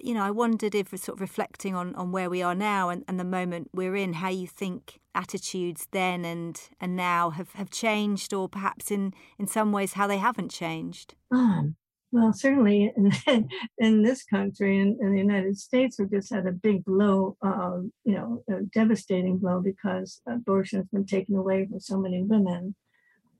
you 0.00 0.14
know, 0.14 0.22
I 0.22 0.30
wondered 0.30 0.74
if 0.74 0.88
sort 0.90 1.16
of 1.16 1.20
reflecting 1.20 1.74
on, 1.74 1.94
on 1.94 2.10
where 2.10 2.28
we 2.28 2.42
are 2.42 2.54
now 2.54 2.88
and, 2.88 3.04
and 3.06 3.18
the 3.18 3.24
moment 3.24 3.70
we're 3.72 3.94
in, 3.94 4.14
how 4.14 4.28
you 4.28 4.46
think 4.46 4.98
attitudes 5.14 5.86
then 5.92 6.24
and 6.24 6.60
and 6.80 6.96
now 6.96 7.30
have, 7.30 7.52
have 7.52 7.70
changed, 7.70 8.32
or 8.32 8.48
perhaps 8.48 8.90
in, 8.90 9.14
in 9.38 9.46
some 9.46 9.72
ways 9.72 9.92
how 9.92 10.06
they 10.06 10.18
haven't 10.18 10.50
changed. 10.50 11.14
Um, 11.30 11.76
well, 12.10 12.32
certainly 12.32 12.92
in, 12.96 13.48
in 13.78 14.02
this 14.02 14.24
country, 14.24 14.78
in, 14.78 14.98
in 15.00 15.12
the 15.12 15.18
United 15.18 15.58
States, 15.58 15.98
we've 15.98 16.10
just 16.10 16.32
had 16.32 16.46
a 16.46 16.52
big 16.52 16.84
blow, 16.84 17.36
uh, 17.42 17.78
you 18.04 18.14
know, 18.14 18.42
a 18.48 18.62
devastating 18.62 19.38
blow 19.38 19.60
because 19.60 20.20
abortion 20.26 20.78
has 20.78 20.88
been 20.88 21.06
taken 21.06 21.36
away 21.36 21.66
from 21.66 21.80
so 21.80 21.98
many 21.98 22.22
women 22.22 22.74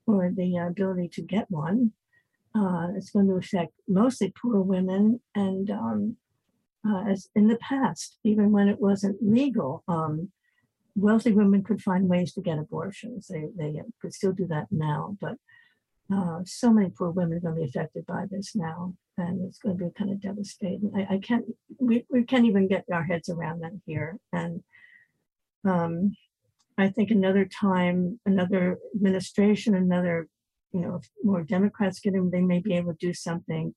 or 0.06 0.30
the 0.34 0.56
ability 0.56 1.08
to 1.08 1.22
get 1.22 1.50
one. 1.50 1.92
Uh, 2.54 2.88
it's 2.96 3.10
going 3.10 3.28
to 3.28 3.34
affect 3.34 3.72
mostly 3.86 4.32
poor 4.40 4.60
women 4.60 5.20
and 5.34 5.70
um, 5.70 6.16
uh, 6.86 7.04
as 7.08 7.28
in 7.34 7.48
the 7.48 7.56
past, 7.56 8.18
even 8.24 8.52
when 8.52 8.68
it 8.68 8.80
wasn't 8.80 9.16
legal, 9.22 9.82
um, 9.88 10.30
wealthy 10.94 11.32
women 11.32 11.62
could 11.62 11.82
find 11.82 12.08
ways 12.08 12.32
to 12.32 12.40
get 12.40 12.58
abortions. 12.58 13.28
They, 13.28 13.48
they 13.56 13.80
could 14.00 14.14
still 14.14 14.32
do 14.32 14.46
that 14.48 14.66
now, 14.70 15.16
but 15.20 15.36
uh, 16.12 16.40
so 16.44 16.72
many 16.72 16.90
poor 16.90 17.10
women 17.10 17.36
are 17.36 17.40
going 17.40 17.54
to 17.54 17.60
be 17.60 17.68
affected 17.68 18.06
by 18.06 18.24
this 18.30 18.54
now, 18.54 18.94
and 19.18 19.46
it's 19.46 19.58
going 19.58 19.76
to 19.76 19.84
be 19.84 19.90
kind 19.96 20.10
of 20.10 20.20
devastating. 20.20 20.90
I, 20.96 21.14
I 21.14 21.18
can't, 21.18 21.44
we, 21.78 22.04
we 22.10 22.24
can't 22.24 22.46
even 22.46 22.68
get 22.68 22.84
our 22.92 23.04
heads 23.04 23.28
around 23.28 23.60
that 23.60 23.72
here. 23.86 24.18
And 24.32 24.62
um, 25.64 26.16
I 26.78 26.88
think 26.88 27.10
another 27.10 27.44
time, 27.44 28.20
another 28.24 28.78
administration, 28.94 29.74
another, 29.74 30.28
you 30.72 30.80
know, 30.80 31.00
more 31.22 31.42
Democrats 31.42 32.00
get 32.00 32.14
in, 32.14 32.30
they 32.30 32.40
may 32.40 32.60
be 32.60 32.74
able 32.74 32.92
to 32.92 33.06
do 33.06 33.12
something 33.12 33.74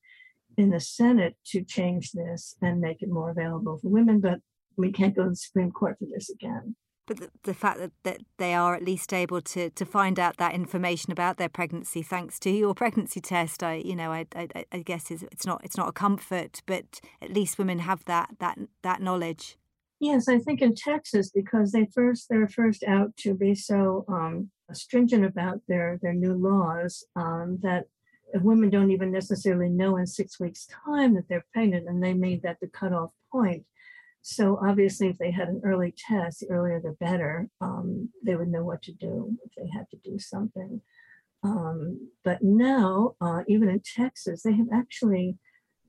in 0.58 0.70
the 0.70 0.80
Senate 0.80 1.36
to 1.48 1.64
change 1.64 2.12
this 2.12 2.56
and 2.62 2.80
make 2.80 3.02
it 3.02 3.10
more 3.10 3.32
available 3.32 3.80
for 3.82 3.90
women, 3.90 4.20
but 4.20 4.40
we 4.78 4.92
can't 4.92 5.16
go 5.16 5.24
to 5.24 5.30
the 5.30 5.36
Supreme 5.36 5.72
Court 5.72 5.98
for 6.00 6.06
this 6.14 6.30
again. 6.30 6.76
But 7.08 7.18
the, 7.18 7.30
the 7.44 7.54
fact 7.54 7.80
that, 7.80 7.92
that 8.04 8.22
they 8.38 8.54
are 8.54 8.76
at 8.76 8.84
least 8.84 9.14
able 9.14 9.42
to, 9.42 9.70
to 9.72 9.86
find 9.86 10.20
out 10.20 10.38
that 10.38 10.54
information 10.54 11.12
about 11.12 11.38
their 11.38 11.50
pregnancy 11.50 12.04
thanks 12.04 12.40
to 12.40 12.50
your 12.50 12.74
pregnancy 12.76 13.22
test, 13.22 13.64
I 13.64 13.76
you 13.76 13.96
know 13.96 14.12
I, 14.12 14.26
I, 14.36 14.66
I 14.72 14.80
guess 14.80 15.12
is 15.12 15.24
it's 15.24 15.46
not 15.46 15.64
it's 15.64 15.78
not 15.78 15.90
a 15.90 15.94
comfort, 15.94 16.62
but 16.66 17.02
at 17.22 17.34
least 17.34 17.58
women 17.58 17.80
have 17.80 18.06
that 18.06 18.36
that 18.40 18.58
that 18.84 19.02
knowledge. 19.02 19.58
Yes, 20.00 20.28
I 20.28 20.40
think 20.40 20.64
in 20.64 20.74
Texas 20.74 21.30
because 21.30 21.72
they 21.72 21.88
first 21.94 22.28
they're 22.30 22.48
first 22.48 22.84
out 22.84 23.16
to 23.18 23.36
be 23.36 23.54
so 23.54 24.04
um, 24.08 24.50
stringent 24.74 25.26
about 25.26 25.62
their 25.68 26.00
their 26.02 26.14
new 26.14 26.34
laws 26.34 27.06
um, 27.16 27.60
that 27.62 27.86
women 28.36 28.70
don't 28.70 28.92
even 28.92 29.12
necessarily 29.12 29.70
know 29.70 29.98
in 29.98 30.08
six 30.08 30.40
weeks' 30.40 30.68
time 30.86 31.14
that 31.16 31.28
they're 31.30 31.46
pregnant, 31.54 31.88
and 31.88 32.04
they 32.04 32.14
made 32.14 32.42
that 32.44 32.58
the 32.62 32.68
cutoff 32.68 33.12
point. 33.32 33.64
So 34.22 34.60
obviously, 34.64 35.08
if 35.08 35.18
they 35.18 35.32
had 35.32 35.48
an 35.48 35.62
early 35.64 35.94
test, 35.98 36.42
the 36.42 36.48
earlier 36.50 36.80
the 36.80 36.96
better. 37.00 37.50
Um, 37.60 38.10
they 38.24 38.36
would 38.36 38.50
know 38.50 38.64
what 38.64 38.82
to 38.84 38.94
do 38.94 39.38
if 39.44 39.52
they 39.58 39.70
had 39.74 39.90
to 39.92 39.98
do 39.98 40.20
something. 40.20 40.82
Um, 41.44 42.10
but 42.24 42.44
now, 42.44 43.16
uh, 43.20 43.42
even 43.48 43.70
in 43.70 43.82
Texas, 43.82 44.44
they 44.44 44.54
have 44.54 44.68
actually 44.72 45.38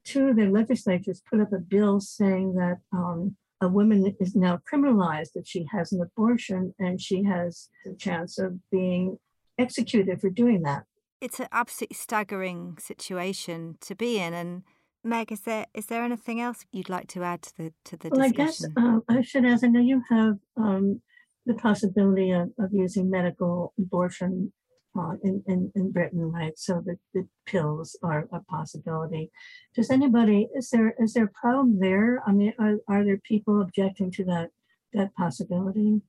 two 0.05 0.29
of 0.29 0.37
their 0.37 0.51
legislatures 0.51 1.23
put 1.29 1.41
up 1.41 1.53
a 1.53 1.59
bill 1.59 2.01
saying 2.01 2.55
that 2.55 2.79
um, 2.93 3.37
a 3.61 3.69
woman 3.69 4.17
is 4.19 4.35
now 4.35 4.59
criminalized 4.71 5.31
if 5.35 5.47
she 5.47 5.67
has 5.71 5.93
an 5.93 6.01
abortion 6.01 6.75
and 6.79 7.01
she 7.01 7.23
has 7.25 7.69
the 7.85 7.95
chance 7.95 8.39
of 8.39 8.59
being 8.71 9.19
executed 9.59 10.21
for 10.21 10.31
doing 10.31 10.63
that 10.63 10.85
it's 11.23 11.39
an 11.39 11.47
absolutely 11.53 11.95
staggering 11.95 12.77
situation 12.81 13.79
to 13.81 13.95
be 13.95 14.19
in. 14.19 14.35
And 14.35 14.65
Meg, 15.05 15.33
is 15.33 15.41
there 15.41 15.67
is 15.75 15.87
there 15.87 16.05
anything 16.05 16.41
else 16.41 16.65
you'd 16.71 16.89
like 16.89 17.09
to 17.09 17.23
add 17.23 17.43
to 17.43 17.57
the 17.57 17.73
to 17.85 17.97
the 17.97 18.09
well, 18.11 18.29
discussion? 18.29 18.73
I 18.77 18.81
guess 18.81 18.87
um, 18.87 19.03
I 19.09 19.23
should 19.23 19.45
ask. 19.45 19.65
I 19.65 19.69
know 19.69 19.81
you 19.81 20.03
have 20.09 20.37
um, 20.57 21.01
the 21.45 21.55
possibility 21.55 22.31
of, 22.31 22.51
of 22.59 22.73
using 22.73 23.11
medical 23.11 23.73
abortion 23.79 24.53
uh, 24.97 25.15
in, 25.25 25.43
in 25.49 25.73
in 25.75 25.91
Britain, 25.91 26.31
right? 26.31 26.57
So 26.57 26.83
the, 26.85 26.97
the 27.15 27.27
pills 27.47 27.99
are 28.05 28.29
a 28.33 28.41
possibility. 28.45 29.33
Does 29.75 29.91
anybody 29.91 30.49
is 30.55 30.71
there 30.71 30.95
is 30.99 31.15
there 31.15 31.25
a 31.25 31.41
problem 31.41 31.81
there? 31.81 32.23
I 32.25 32.33
mean, 32.33 32.53
are, 32.61 32.77
are 32.89 33.05
there 33.05 33.19
people 33.19 33.61
objecting 33.61 34.13
to 34.13 34.25
that 34.27 34.51
that 34.93 35.15
possibility? 35.15 36.01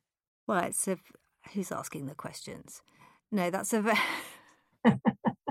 Well, 0.46 0.66
it's 0.66 0.88
a 0.88 0.98
who's 1.54 1.72
asking 1.72 2.06
the 2.06 2.16
questions. 2.16 2.84
No, 3.32 3.50
that's 3.50 3.74
a 3.74 3.82
very 3.82 3.98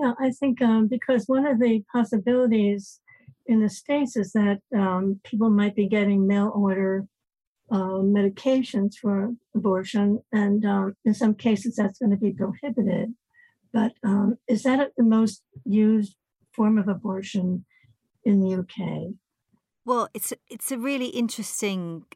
yeah, 0.00 0.12
I 0.18 0.30
think 0.30 0.62
um, 0.62 0.86
because 0.86 1.24
one 1.26 1.46
of 1.46 1.60
the 1.60 1.82
possibilities 1.92 3.00
in 3.46 3.60
the 3.60 3.68
States 3.68 4.16
is 4.16 4.32
that 4.32 4.60
um, 4.74 5.20
people 5.24 5.50
might 5.50 5.76
be 5.76 5.88
getting 5.88 6.26
mail 6.26 6.50
order 6.54 7.06
uh, 7.70 8.00
medications 8.00 8.94
for 8.94 9.32
abortion, 9.54 10.20
and 10.32 10.64
um, 10.64 10.96
in 11.04 11.12
some 11.14 11.34
cases 11.34 11.76
that's 11.76 11.98
going 11.98 12.10
to 12.10 12.16
be 12.16 12.32
prohibited. 12.32 13.14
But 13.72 13.92
um, 14.02 14.38
is 14.48 14.62
that 14.62 14.92
the 14.96 15.04
most 15.04 15.42
used 15.64 16.16
form 16.52 16.78
of 16.78 16.88
abortion 16.88 17.64
in 18.24 18.40
the 18.40 18.54
UK? 18.54 19.12
Well, 19.84 20.08
it's 20.14 20.32
it's 20.48 20.72
a 20.72 20.78
really 20.78 21.08
interesting 21.08 22.06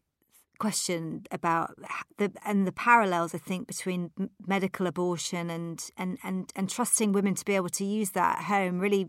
question 0.65 1.27
about 1.31 1.75
the 2.17 2.33
and 2.47 2.67
the 2.67 2.73
parallels 2.73 3.35
I 3.35 3.39
think 3.51 3.67
between 3.67 4.11
medical 4.47 4.87
abortion 4.87 5.51
and 5.51 5.79
and 5.99 6.17
and 6.25 6.51
and 6.57 6.71
trusting 6.71 7.13
women 7.13 7.35
to 7.35 7.45
be 7.45 7.55
able 7.55 7.75
to 7.81 7.85
use 7.85 8.13
that 8.13 8.39
at 8.39 8.45
home 8.45 8.79
really 8.79 9.05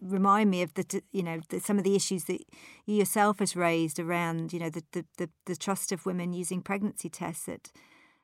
remind 0.00 0.48
me 0.48 0.62
of 0.62 0.74
the 0.74 1.02
you 1.10 1.24
know 1.24 1.40
the, 1.48 1.58
some 1.58 1.76
of 1.76 1.82
the 1.82 1.96
issues 1.96 2.24
that 2.24 2.40
you 2.86 2.94
yourself 3.02 3.40
has 3.40 3.56
raised 3.56 3.98
around 3.98 4.52
you 4.52 4.60
know 4.60 4.70
the, 4.70 4.84
the 4.92 5.04
the, 5.18 5.28
the 5.46 5.56
trust 5.56 5.90
of 5.90 6.06
women 6.06 6.32
using 6.32 6.62
pregnancy 6.62 7.08
tests 7.08 7.48
at 7.48 7.72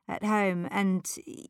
at 0.08 0.22
home. 0.24 0.68
And 0.70 1.04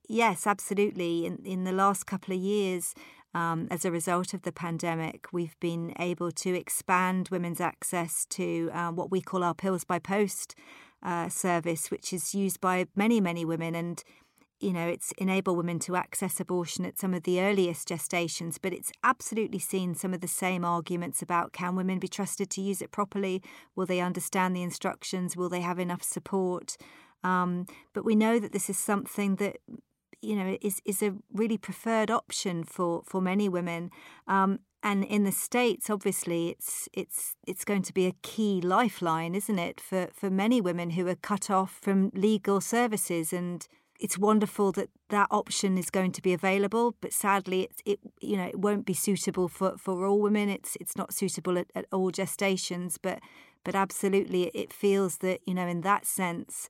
yes 0.08 0.46
absolutely. 0.46 1.26
In 1.26 1.44
in 1.44 1.64
the 1.64 1.72
last 1.72 2.06
couple 2.06 2.34
of 2.34 2.40
years 2.40 2.94
um, 3.34 3.68
as 3.70 3.84
a 3.84 3.90
result 3.90 4.34
of 4.34 4.42
the 4.42 4.52
pandemic, 4.52 5.20
we've 5.32 5.58
been 5.60 5.92
able 5.98 6.30
to 6.32 6.54
expand 6.54 7.28
women's 7.30 7.60
access 7.60 8.26
to 8.26 8.70
uh, 8.72 8.90
what 8.90 9.10
we 9.10 9.20
call 9.20 9.42
our 9.42 9.54
pills 9.54 9.84
by 9.84 9.98
post 9.98 10.54
uh, 11.02 11.28
service, 11.28 11.90
which 11.90 12.12
is 12.12 12.34
used 12.34 12.60
by 12.60 12.86
many, 12.94 13.20
many 13.20 13.44
women. 13.44 13.74
And, 13.74 14.02
you 14.60 14.72
know, 14.72 14.86
it's 14.86 15.12
enable 15.18 15.56
women 15.56 15.78
to 15.80 15.96
access 15.96 16.40
abortion 16.40 16.84
at 16.84 16.98
some 16.98 17.14
of 17.14 17.24
the 17.24 17.40
earliest 17.40 17.88
gestations, 17.88 18.58
but 18.60 18.72
it's 18.72 18.92
absolutely 19.02 19.58
seen 19.58 19.94
some 19.94 20.14
of 20.14 20.20
the 20.20 20.28
same 20.28 20.64
arguments 20.64 21.22
about 21.22 21.52
can 21.52 21.76
women 21.76 21.98
be 21.98 22.08
trusted 22.08 22.50
to 22.50 22.60
use 22.60 22.80
it 22.80 22.92
properly? 22.92 23.42
Will 23.74 23.86
they 23.86 24.00
understand 24.00 24.54
the 24.54 24.62
instructions? 24.62 25.36
Will 25.36 25.48
they 25.48 25.60
have 25.60 25.78
enough 25.78 26.02
support? 26.02 26.76
Um, 27.24 27.66
but 27.92 28.04
we 28.04 28.14
know 28.14 28.38
that 28.38 28.52
this 28.52 28.68
is 28.68 28.78
something 28.78 29.36
that 29.36 29.58
you 30.20 30.36
know 30.36 30.56
is 30.60 30.80
is 30.84 31.02
a 31.02 31.14
really 31.32 31.58
preferred 31.58 32.10
option 32.10 32.64
for 32.64 33.02
for 33.04 33.20
many 33.20 33.48
women 33.48 33.90
um, 34.28 34.60
and 34.82 35.04
in 35.04 35.24
the 35.24 35.32
states 35.32 35.88
obviously 35.88 36.48
it's 36.48 36.88
it's 36.92 37.36
it's 37.46 37.64
going 37.64 37.82
to 37.82 37.92
be 37.92 38.06
a 38.06 38.14
key 38.22 38.60
lifeline 38.60 39.34
isn't 39.34 39.58
it 39.58 39.80
for 39.80 40.08
for 40.12 40.30
many 40.30 40.60
women 40.60 40.90
who 40.90 41.06
are 41.08 41.14
cut 41.14 41.50
off 41.50 41.78
from 41.82 42.10
legal 42.14 42.60
services. 42.60 43.32
And 43.32 43.66
it's 44.00 44.18
wonderful 44.18 44.72
that 44.72 44.90
that 45.10 45.28
option 45.30 45.78
is 45.78 45.90
going 45.90 46.10
to 46.10 46.22
be 46.22 46.32
available 46.32 46.96
but 47.00 47.12
sadly 47.12 47.62
it, 47.62 47.82
it 47.84 48.00
you 48.20 48.36
know 48.36 48.46
it 48.46 48.58
won't 48.58 48.84
be 48.84 48.94
suitable 48.94 49.48
for 49.48 49.76
for 49.78 50.06
all 50.06 50.20
women. 50.20 50.48
It's 50.48 50.76
it's 50.80 50.96
not 50.96 51.14
suitable 51.14 51.58
at, 51.58 51.66
at 51.74 51.86
all 51.92 52.10
gestations 52.10 52.96
but 53.00 53.20
but 53.64 53.74
absolutely 53.74 54.50
it 54.54 54.72
feels 54.72 55.18
that 55.18 55.40
you 55.46 55.54
know 55.54 55.66
in 55.66 55.82
that 55.82 56.06
sense 56.06 56.68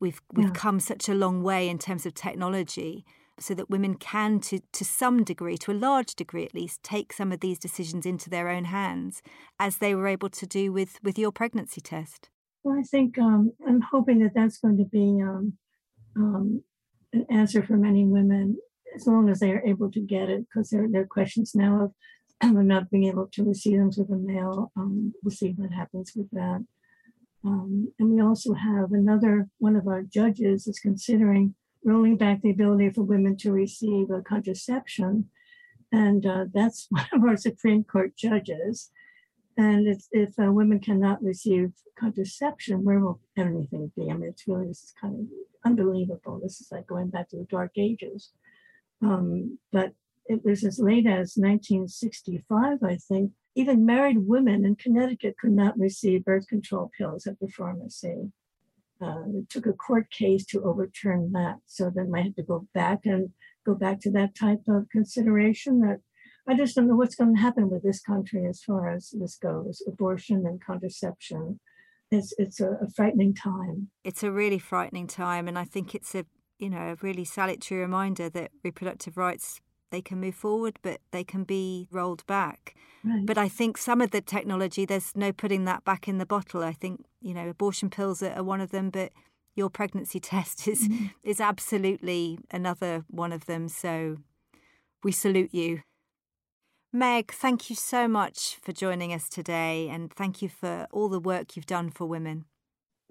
we've 0.00 0.20
we've 0.32 0.46
yeah. 0.46 0.52
come 0.54 0.80
such 0.80 1.08
a 1.08 1.14
long 1.14 1.42
way 1.42 1.68
in 1.68 1.78
terms 1.78 2.06
of 2.06 2.14
technology 2.14 3.04
so 3.40 3.54
that 3.54 3.70
women 3.70 3.94
can, 3.94 4.40
to, 4.40 4.60
to 4.72 4.84
some 4.84 5.24
degree, 5.24 5.56
to 5.58 5.72
a 5.72 5.74
large 5.74 6.14
degree 6.14 6.44
at 6.44 6.54
least, 6.54 6.82
take 6.82 7.12
some 7.12 7.32
of 7.32 7.40
these 7.40 7.58
decisions 7.58 8.04
into 8.06 8.28
their 8.28 8.48
own 8.48 8.64
hands, 8.64 9.22
as 9.58 9.78
they 9.78 9.94
were 9.94 10.06
able 10.06 10.28
to 10.28 10.46
do 10.46 10.72
with, 10.72 10.98
with 11.02 11.18
your 11.18 11.32
pregnancy 11.32 11.80
test? 11.80 12.28
Well, 12.62 12.78
I 12.78 12.82
think 12.82 13.18
um, 13.18 13.52
I'm 13.66 13.80
hoping 13.80 14.18
that 14.20 14.34
that's 14.34 14.58
going 14.58 14.76
to 14.76 14.84
be 14.84 15.22
um, 15.22 15.54
um, 16.16 16.62
an 17.12 17.26
answer 17.30 17.62
for 17.62 17.76
many 17.76 18.04
women, 18.04 18.58
as 18.94 19.06
long 19.06 19.30
as 19.30 19.40
they 19.40 19.52
are 19.52 19.64
able 19.64 19.90
to 19.92 20.00
get 20.00 20.28
it, 20.28 20.46
because 20.46 20.70
there, 20.70 20.86
there 20.90 21.02
are 21.02 21.06
questions 21.06 21.54
now 21.54 21.92
of 22.42 22.52
not 22.52 22.90
being 22.90 23.04
able 23.04 23.28
to 23.32 23.44
receive 23.44 23.78
them 23.78 23.90
through 23.90 24.06
the 24.10 24.16
mail. 24.16 24.70
Um, 24.76 25.14
we'll 25.22 25.34
see 25.34 25.54
what 25.56 25.72
happens 25.72 26.12
with 26.14 26.30
that. 26.32 26.64
Um, 27.44 27.92
and 27.98 28.10
we 28.10 28.20
also 28.20 28.52
have 28.52 28.92
another 28.92 29.48
one 29.58 29.76
of 29.76 29.86
our 29.86 30.02
judges 30.02 30.66
is 30.66 30.78
considering 30.78 31.54
rolling 31.84 32.16
back 32.16 32.42
the 32.42 32.50
ability 32.50 32.90
for 32.90 33.02
women 33.02 33.36
to 33.38 33.52
receive 33.52 34.10
a 34.10 34.22
contraception. 34.22 35.28
And 35.92 36.24
uh, 36.26 36.44
that's 36.52 36.86
one 36.90 37.06
of 37.12 37.24
our 37.24 37.36
Supreme 37.36 37.84
Court 37.84 38.16
judges. 38.16 38.90
And 39.56 39.86
if, 40.12 40.38
uh, 40.38 40.52
women 40.52 40.80
cannot 40.80 41.22
receive 41.22 41.72
contraception, 41.98 42.84
where 42.84 43.00
will 43.00 43.20
anything 43.36 43.92
be? 43.96 44.10
I 44.10 44.14
mean, 44.14 44.30
it's 44.30 44.46
really 44.46 44.68
this 44.68 44.92
kind 44.98 45.14
of 45.14 45.26
unbelievable. 45.64 46.40
This 46.42 46.60
is 46.60 46.68
like 46.72 46.86
going 46.86 47.08
back 47.10 47.28
to 47.30 47.36
the 47.36 47.46
dark 47.50 47.72
ages. 47.76 48.30
Um, 49.02 49.58
but 49.72 49.92
it 50.26 50.44
was 50.44 50.64
as 50.64 50.78
late 50.78 51.06
as 51.06 51.34
1965, 51.36 52.78
I 52.82 52.96
think. 52.96 53.32
Even 53.56 53.84
married 53.84 54.18
women 54.18 54.64
in 54.64 54.76
Connecticut 54.76 55.36
could 55.38 55.52
not 55.52 55.78
receive 55.78 56.24
birth 56.24 56.46
control 56.46 56.90
pills 56.96 57.26
at 57.26 57.38
the 57.40 57.48
pharmacy. 57.48 58.30
Uh, 59.02 59.22
it 59.34 59.48
took 59.48 59.66
a 59.66 59.72
court 59.72 60.10
case 60.10 60.44
to 60.46 60.62
overturn 60.62 61.32
that. 61.32 61.56
So 61.66 61.90
then 61.94 62.12
I 62.14 62.22
had 62.22 62.36
to 62.36 62.42
go 62.42 62.66
back 62.74 63.00
and 63.04 63.30
go 63.64 63.74
back 63.74 64.00
to 64.00 64.10
that 64.12 64.34
type 64.34 64.62
of 64.68 64.88
consideration 64.90 65.80
that 65.80 66.00
I 66.48 66.54
just 66.54 66.74
don't 66.74 66.88
know 66.88 66.96
what's 66.96 67.14
going 67.14 67.34
to 67.34 67.40
happen 67.40 67.70
with 67.70 67.82
this 67.82 68.00
country 68.00 68.46
as 68.46 68.62
far 68.62 68.90
as 68.90 69.10
this 69.10 69.36
goes 69.36 69.82
abortion 69.86 70.44
and 70.46 70.62
contraception. 70.62 71.60
It's, 72.10 72.34
it's 72.38 72.60
a, 72.60 72.72
a 72.82 72.90
frightening 72.94 73.34
time. 73.34 73.90
It's 74.04 74.22
a 74.22 74.32
really 74.32 74.58
frightening 74.58 75.06
time. 75.06 75.46
And 75.46 75.58
I 75.58 75.64
think 75.64 75.94
it's 75.94 76.14
a, 76.14 76.24
you 76.58 76.68
know, 76.68 76.92
a 76.92 76.96
really 77.00 77.24
salutary 77.24 77.80
reminder 77.80 78.28
that 78.30 78.50
reproductive 78.64 79.16
rights 79.16 79.60
they 79.90 80.02
can 80.02 80.20
move 80.20 80.34
forward, 80.34 80.78
but 80.82 81.00
they 81.10 81.24
can 81.24 81.44
be 81.44 81.88
rolled 81.90 82.26
back. 82.26 82.74
Right. 83.04 83.24
But 83.24 83.38
I 83.38 83.48
think 83.48 83.78
some 83.78 84.00
of 84.00 84.10
the 84.10 84.20
technology, 84.20 84.84
there's 84.84 85.16
no 85.16 85.32
putting 85.32 85.64
that 85.64 85.84
back 85.84 86.06
in 86.08 86.18
the 86.18 86.26
bottle. 86.26 86.62
I 86.62 86.72
think 86.72 87.04
you 87.20 87.34
know 87.34 87.48
abortion 87.48 87.90
pills 87.90 88.22
are, 88.22 88.32
are 88.32 88.42
one 88.42 88.60
of 88.60 88.70
them, 88.70 88.90
but 88.90 89.12
your 89.54 89.70
pregnancy 89.70 90.20
test 90.32 90.68
is 90.68 90.88
mm-hmm. 90.88 91.06
is 91.22 91.40
absolutely 91.40 92.38
another 92.50 93.04
one 93.08 93.32
of 93.32 93.46
them. 93.46 93.68
So 93.68 94.18
we 95.02 95.12
salute 95.12 95.54
you. 95.54 95.82
Meg, 96.92 97.32
thank 97.32 97.70
you 97.70 97.76
so 97.76 98.08
much 98.08 98.58
for 98.60 98.72
joining 98.72 99.12
us 99.12 99.28
today, 99.28 99.88
and 99.88 100.12
thank 100.12 100.42
you 100.42 100.48
for 100.48 100.88
all 100.90 101.08
the 101.08 101.20
work 101.20 101.54
you've 101.54 101.66
done 101.66 101.88
for 101.90 102.04
women. 102.04 102.46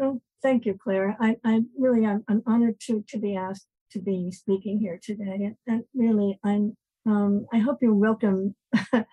Oh, 0.02 0.22
thank 0.42 0.66
you, 0.66 0.78
Claire. 0.78 1.16
I, 1.20 1.38
I 1.46 1.62
really 1.78 2.06
am 2.06 2.24
I'm 2.28 2.44
honored 2.46 2.80
to 2.82 3.04
to 3.08 3.18
be 3.18 3.36
asked 3.36 3.68
to 3.92 4.00
be 4.00 4.32
speaking 4.32 4.80
here 4.80 5.00
today. 5.02 5.54
And 5.68 5.84
really, 5.94 6.40
I'm. 6.44 6.76
Um, 7.06 7.48
I 7.52 7.60
hope 7.60 7.80
you're 7.82 7.94
welcome. 7.94 8.56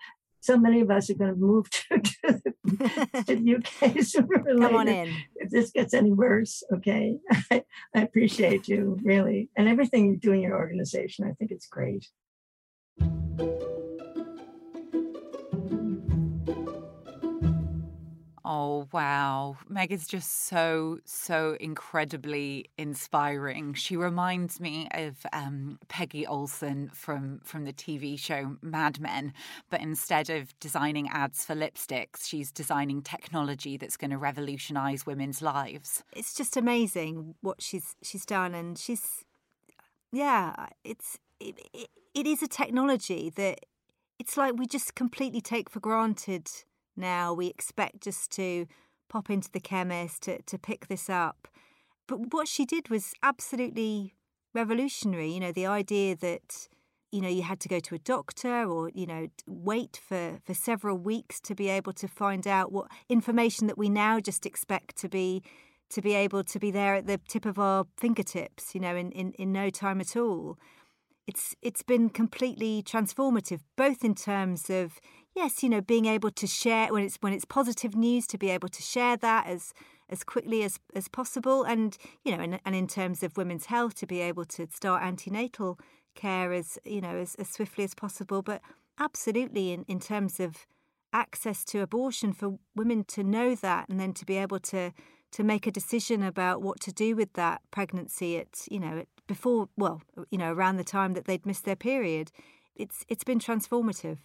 so 0.47 0.57
many 0.57 0.81
of 0.81 0.89
us 0.89 1.09
are 1.09 1.15
going 1.15 1.31
to 1.33 1.39
move 1.39 1.69
to, 1.69 1.99
to, 1.99 2.41
the, 2.63 3.23
to 3.27 3.35
the 3.35 3.55
UK 3.55 4.01
sooner 4.01 4.27
or 4.45 4.53
later. 4.55 4.67
Come 4.67 4.75
on 4.75 4.87
in. 4.87 5.13
If 5.35 5.49
this 5.49 5.71
gets 5.71 5.93
any 5.93 6.11
worse, 6.11 6.63
okay. 6.73 7.17
I, 7.51 7.63
I 7.93 8.01
appreciate 8.01 8.67
you 8.67 8.97
really, 9.03 9.49
and 9.55 9.67
everything 9.67 10.07
you 10.07 10.17
do 10.17 10.31
in 10.31 10.41
your 10.41 10.57
organization. 10.57 11.25
I 11.25 11.33
think 11.33 11.51
it's 11.51 11.67
great. 11.67 12.07
Oh, 18.49 18.87
wow. 18.93 19.57
Meg 19.67 19.91
is 19.91 20.07
just 20.07 20.45
so, 20.47 20.99
so 21.03 21.57
incredibly 21.59 22.69
inspiring. 22.77 23.73
She 23.73 23.97
reminds 23.97 24.61
me 24.61 24.87
of 24.93 25.17
um, 25.33 25.79
Peggy 25.89 26.25
Olson 26.25 26.89
from, 26.93 27.41
from 27.43 27.65
the 27.65 27.73
TV 27.73 28.17
show 28.17 28.55
Mad 28.61 29.01
Men, 29.01 29.33
but 29.69 29.81
instead 29.81 30.29
of 30.29 30.57
designing 30.61 31.09
ads 31.09 31.43
for 31.43 31.55
lipsticks, 31.55 32.25
she's 32.25 32.49
designing 32.49 33.01
technology 33.01 33.75
that's 33.75 33.97
going 33.97 34.11
to 34.11 34.17
revolutionize 34.17 35.05
women's 35.05 35.41
lives. 35.41 36.05
It's 36.13 36.33
just 36.33 36.55
amazing 36.55 37.35
what 37.41 37.61
she's 37.61 37.97
she's 38.01 38.25
done, 38.25 38.55
and 38.55 38.77
she's, 38.77 39.25
yeah, 40.13 40.67
it's 40.85 41.19
it, 41.41 41.59
it, 41.73 41.89
it 42.13 42.25
is 42.25 42.41
a 42.41 42.47
technology 42.47 43.29
that 43.35 43.59
it's 44.19 44.37
like 44.37 44.53
we 44.55 44.67
just 44.67 44.95
completely 44.95 45.41
take 45.41 45.69
for 45.69 45.81
granted 45.81 46.49
now. 46.97 47.33
We 47.33 47.47
expect 47.47 48.01
just 48.01 48.31
to 48.31 48.65
pop 49.09 49.29
into 49.29 49.49
the 49.51 49.59
chemist 49.59 50.23
to, 50.23 50.41
to 50.43 50.57
pick 50.57 50.87
this 50.87 51.09
up. 51.09 51.47
But 52.07 52.33
what 52.33 52.47
she 52.47 52.65
did 52.65 52.89
was 52.89 53.13
absolutely 53.21 54.13
revolutionary. 54.53 55.31
You 55.31 55.39
know, 55.39 55.51
the 55.51 55.65
idea 55.65 56.15
that, 56.17 56.67
you 57.11 57.21
know, 57.21 57.29
you 57.29 57.43
had 57.43 57.59
to 57.61 57.69
go 57.69 57.79
to 57.79 57.95
a 57.95 57.99
doctor 57.99 58.63
or, 58.63 58.89
you 58.93 59.05
know, 59.05 59.27
wait 59.45 59.99
for, 60.07 60.39
for 60.45 60.53
several 60.53 60.97
weeks 60.97 61.39
to 61.41 61.55
be 61.55 61.69
able 61.69 61.93
to 61.93 62.07
find 62.07 62.47
out 62.47 62.71
what 62.71 62.87
information 63.09 63.67
that 63.67 63.77
we 63.77 63.89
now 63.89 64.19
just 64.19 64.45
expect 64.45 64.95
to 64.97 65.09
be 65.09 65.43
to 65.89 66.01
be 66.01 66.13
able 66.13 66.43
to 66.43 66.59
be 66.59 66.69
there 66.69 66.95
at 66.95 67.07
the 67.07 67.17
tip 67.29 67.45
of 67.45 67.57
our 67.57 67.85
fingertips, 67.95 68.75
you 68.75 68.81
know, 68.81 68.93
in, 68.93 69.09
in, 69.11 69.31
in 69.33 69.53
no 69.53 69.69
time 69.69 70.01
at 70.01 70.17
all. 70.17 70.57
It's 71.25 71.55
it's 71.61 71.81
been 71.81 72.09
completely 72.09 72.83
transformative, 72.83 73.59
both 73.75 74.03
in 74.03 74.15
terms 74.15 74.69
of 74.69 74.99
yes, 75.37 75.61
you 75.61 75.69
know, 75.69 75.81
being 75.81 76.07
able 76.07 76.31
to 76.31 76.47
share 76.47 76.91
when 76.91 77.03
it's 77.03 77.17
when 77.21 77.31
it's 77.31 77.45
positive 77.45 77.95
news 77.95 78.25
to 78.27 78.37
be 78.37 78.49
able 78.49 78.67
to 78.69 78.81
share 78.81 79.15
that 79.17 79.47
as 79.47 79.73
as 80.09 80.23
quickly 80.23 80.63
as 80.63 80.79
as 80.95 81.07
possible, 81.07 81.63
and 81.63 81.97
you 82.25 82.35
know, 82.35 82.43
and, 82.43 82.59
and 82.65 82.75
in 82.75 82.87
terms 82.87 83.23
of 83.23 83.37
women's 83.37 83.67
health 83.67 83.93
to 83.95 84.07
be 84.07 84.19
able 84.19 84.45
to 84.45 84.67
start 84.71 85.03
antenatal 85.03 85.79
care 86.15 86.51
as 86.51 86.79
you 86.83 86.99
know 86.99 87.15
as, 87.17 87.35
as 87.35 87.47
swiftly 87.47 87.83
as 87.83 87.93
possible, 87.93 88.41
but 88.41 88.61
absolutely 88.99 89.71
in, 89.71 89.83
in 89.87 89.99
terms 89.99 90.39
of 90.39 90.65
access 91.13 91.63
to 91.63 91.81
abortion 91.81 92.33
for 92.33 92.57
women 92.75 93.03
to 93.03 93.23
know 93.23 93.55
that 93.55 93.87
and 93.87 93.99
then 93.99 94.13
to 94.13 94.25
be 94.25 94.37
able 94.37 94.59
to 94.59 94.91
to 95.29 95.43
make 95.43 95.67
a 95.67 95.71
decision 95.71 96.23
about 96.23 96.61
what 96.61 96.79
to 96.79 96.91
do 96.91 97.15
with 97.15 97.33
that 97.33 97.61
pregnancy 97.69 98.37
at 98.37 98.65
you 98.71 98.79
know 98.79 98.99
at, 98.99 99.07
before 99.27 99.69
well 99.77 100.01
you 100.31 100.37
know 100.37 100.51
around 100.51 100.77
the 100.77 100.83
time 100.83 101.13
that 101.13 101.25
they'd 101.25 101.45
missed 101.45 101.65
their 101.65 101.75
period 101.75 102.31
it's 102.75 103.05
it's 103.07 103.23
been 103.23 103.39
transformative 103.39 104.17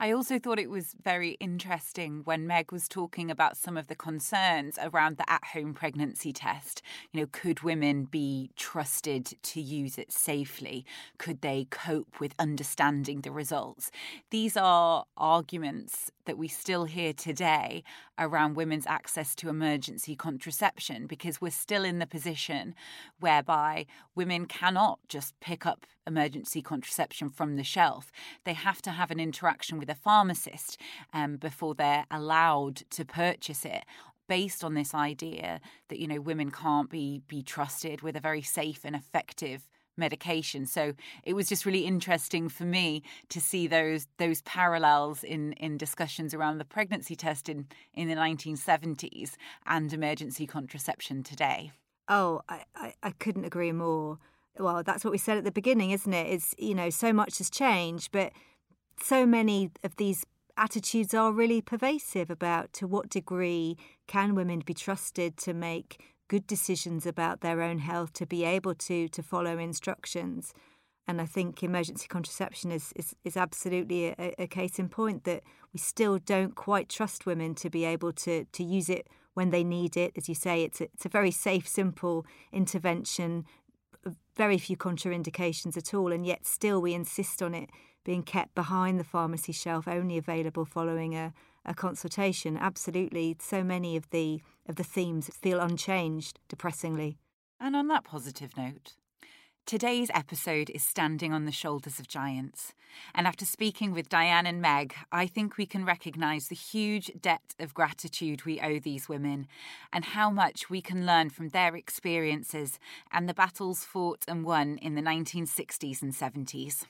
I 0.00 0.12
also 0.12 0.38
thought 0.38 0.58
it 0.58 0.70
was 0.70 0.94
very 1.02 1.30
interesting 1.40 2.22
when 2.24 2.46
Meg 2.46 2.72
was 2.72 2.88
talking 2.88 3.30
about 3.30 3.56
some 3.56 3.76
of 3.76 3.88
the 3.88 3.94
concerns 3.94 4.78
around 4.80 5.16
the 5.16 5.30
at 5.30 5.44
home 5.44 5.74
pregnancy 5.74 6.32
test. 6.32 6.82
You 7.12 7.20
know, 7.20 7.26
could 7.30 7.60
women 7.60 8.04
be 8.04 8.50
trusted 8.56 9.34
to 9.42 9.60
use 9.60 9.98
it 9.98 10.12
safely? 10.12 10.84
Could 11.18 11.40
they 11.40 11.66
cope 11.70 12.20
with 12.20 12.34
understanding 12.38 13.22
the 13.22 13.32
results? 13.32 13.90
These 14.30 14.56
are 14.56 15.04
arguments 15.16 16.10
that 16.26 16.38
we 16.38 16.48
still 16.48 16.84
hear 16.84 17.12
today 17.12 17.82
around 18.18 18.54
women's 18.54 18.86
access 18.86 19.34
to 19.36 19.48
emergency 19.48 20.14
contraception 20.14 21.06
because 21.06 21.40
we're 21.40 21.50
still 21.50 21.84
in 21.84 21.98
the 21.98 22.06
position 22.06 22.74
whereby 23.18 23.86
women 24.14 24.44
cannot 24.44 24.98
just 25.08 25.38
pick 25.40 25.64
up 25.64 25.86
emergency 26.08 26.60
contraception 26.60 27.28
from 27.28 27.54
the 27.54 27.62
shelf. 27.62 28.10
They 28.44 28.54
have 28.54 28.82
to 28.82 28.90
have 28.90 29.12
an 29.12 29.20
interaction 29.20 29.78
with 29.78 29.88
a 29.88 29.94
pharmacist 29.94 30.80
um, 31.12 31.36
before 31.36 31.74
they're 31.74 32.06
allowed 32.10 32.82
to 32.90 33.04
purchase 33.04 33.64
it 33.64 33.84
based 34.28 34.62
on 34.62 34.74
this 34.74 34.94
idea 34.94 35.60
that 35.88 35.98
you 35.98 36.06
know 36.06 36.20
women 36.20 36.50
can't 36.50 36.90
be 36.90 37.22
be 37.28 37.42
trusted 37.42 38.02
with 38.02 38.16
a 38.16 38.20
very 38.20 38.42
safe 38.42 38.80
and 38.84 38.94
effective 38.94 39.68
medication. 39.98 40.64
So 40.64 40.94
it 41.24 41.34
was 41.34 41.48
just 41.48 41.66
really 41.66 41.84
interesting 41.84 42.48
for 42.48 42.64
me 42.64 43.02
to 43.30 43.40
see 43.40 43.66
those 43.66 44.06
those 44.18 44.42
parallels 44.42 45.24
in 45.24 45.52
in 45.54 45.76
discussions 45.76 46.32
around 46.32 46.58
the 46.58 46.64
pregnancy 46.64 47.16
test 47.16 47.48
in 47.48 47.66
in 47.94 48.08
the 48.08 48.14
1970s 48.14 49.32
and 49.66 49.92
emergency 49.92 50.46
contraception 50.46 51.22
today. 51.22 51.72
Oh, 52.08 52.40
I, 52.48 52.64
I, 52.74 52.94
I 53.02 53.10
couldn't 53.10 53.44
agree 53.44 53.72
more. 53.72 54.18
Well, 54.58 54.82
that's 54.82 55.04
what 55.04 55.12
we 55.12 55.18
said 55.18 55.38
at 55.38 55.44
the 55.44 55.52
beginning, 55.52 55.90
isn't 55.90 56.12
it? 56.12 56.26
it? 56.26 56.34
Is 56.34 56.54
you 56.58 56.74
know 56.74 56.90
so 56.90 57.12
much 57.12 57.38
has 57.38 57.50
changed, 57.50 58.10
but 58.12 58.32
so 59.00 59.26
many 59.26 59.70
of 59.84 59.96
these 59.96 60.24
attitudes 60.56 61.14
are 61.14 61.32
really 61.32 61.62
pervasive 61.62 62.30
about 62.30 62.72
to 62.74 62.86
what 62.86 63.08
degree 63.08 63.76
can 64.06 64.34
women 64.34 64.62
be 64.64 64.74
trusted 64.74 65.36
to 65.36 65.54
make 65.54 66.02
good 66.26 66.46
decisions 66.46 67.06
about 67.06 67.40
their 67.40 67.62
own 67.62 67.78
health 67.78 68.12
to 68.14 68.26
be 68.26 68.44
able 68.44 68.74
to 68.74 69.08
to 69.08 69.22
follow 69.22 69.58
instructions. 69.58 70.52
And 71.06 71.22
I 71.22 71.26
think 71.26 71.62
emergency 71.62 72.06
contraception 72.06 72.70
is, 72.70 72.92
is, 72.94 73.16
is 73.24 73.34
absolutely 73.34 74.08
a, 74.08 74.34
a 74.38 74.46
case 74.46 74.78
in 74.78 74.90
point 74.90 75.24
that 75.24 75.42
we 75.72 75.78
still 75.78 76.18
don't 76.18 76.54
quite 76.54 76.90
trust 76.90 77.24
women 77.24 77.54
to 77.56 77.70
be 77.70 77.86
able 77.86 78.12
to, 78.12 78.44
to 78.44 78.62
use 78.62 78.90
it 78.90 79.06
when 79.32 79.48
they 79.48 79.64
need 79.64 79.96
it. 79.96 80.12
As 80.18 80.28
you 80.28 80.34
say, 80.34 80.62
it's 80.64 80.82
a, 80.82 80.84
it's 80.84 81.06
a 81.06 81.08
very 81.08 81.30
safe, 81.30 81.66
simple 81.66 82.26
intervention, 82.52 83.46
very 84.36 84.58
few 84.58 84.76
contraindications 84.76 85.76
at 85.76 85.94
all, 85.94 86.12
and 86.12 86.24
yet 86.24 86.46
still 86.46 86.80
we 86.80 86.94
insist 86.94 87.42
on 87.42 87.54
it 87.54 87.70
being 88.04 88.22
kept 88.22 88.54
behind 88.54 88.98
the 88.98 89.04
pharmacy 89.04 89.52
shelf, 89.52 89.86
only 89.88 90.16
available 90.16 90.64
following 90.64 91.14
a, 91.14 91.34
a 91.64 91.74
consultation. 91.74 92.56
Absolutely, 92.56 93.36
so 93.40 93.62
many 93.62 93.96
of 93.96 94.08
the 94.10 94.40
of 94.66 94.76
the 94.76 94.84
themes 94.84 95.30
feel 95.34 95.60
unchanged, 95.60 96.38
depressingly. 96.48 97.18
And 97.58 97.74
on 97.74 97.88
that 97.88 98.04
positive 98.04 98.56
note, 98.56 98.97
Today's 99.68 100.10
episode 100.14 100.70
is 100.70 100.82
Standing 100.82 101.34
on 101.34 101.44
the 101.44 101.52
Shoulders 101.52 101.98
of 101.98 102.08
Giants. 102.08 102.72
And 103.14 103.26
after 103.26 103.44
speaking 103.44 103.92
with 103.92 104.08
Diane 104.08 104.46
and 104.46 104.62
Meg, 104.62 104.94
I 105.12 105.26
think 105.26 105.58
we 105.58 105.66
can 105.66 105.84
recognise 105.84 106.48
the 106.48 106.54
huge 106.54 107.10
debt 107.20 107.54
of 107.60 107.74
gratitude 107.74 108.46
we 108.46 108.62
owe 108.62 108.78
these 108.78 109.10
women 109.10 109.46
and 109.92 110.06
how 110.06 110.30
much 110.30 110.70
we 110.70 110.80
can 110.80 111.04
learn 111.04 111.28
from 111.28 111.50
their 111.50 111.76
experiences 111.76 112.78
and 113.12 113.28
the 113.28 113.34
battles 113.34 113.84
fought 113.84 114.24
and 114.26 114.42
won 114.42 114.78
in 114.78 114.94
the 114.94 115.02
1960s 115.02 116.00
and 116.00 116.14
70s. 116.14 116.86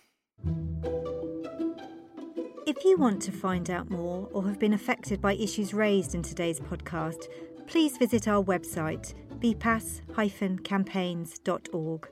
If 2.64 2.84
you 2.84 2.96
want 2.96 3.20
to 3.22 3.32
find 3.32 3.70
out 3.70 3.90
more 3.90 4.28
or 4.30 4.46
have 4.46 4.60
been 4.60 4.74
affected 4.74 5.20
by 5.20 5.34
issues 5.34 5.74
raised 5.74 6.14
in 6.14 6.22
today's 6.22 6.60
podcast, 6.60 7.26
please 7.66 7.96
visit 7.96 8.28
our 8.28 8.44
website, 8.44 9.14
bpas-campaigns.org. 9.40 12.08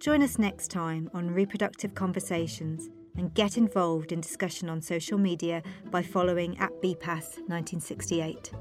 Join 0.00 0.22
us 0.22 0.38
next 0.38 0.70
time 0.70 1.10
on 1.12 1.28
Reproductive 1.28 1.92
Conversations 1.92 2.88
and 3.16 3.34
get 3.34 3.56
involved 3.56 4.12
in 4.12 4.20
discussion 4.20 4.68
on 4.68 4.80
social 4.80 5.18
media 5.18 5.60
by 5.90 6.02
following 6.02 6.56
at 6.58 6.70
BPAS 6.80 7.38
1968. 7.48 8.52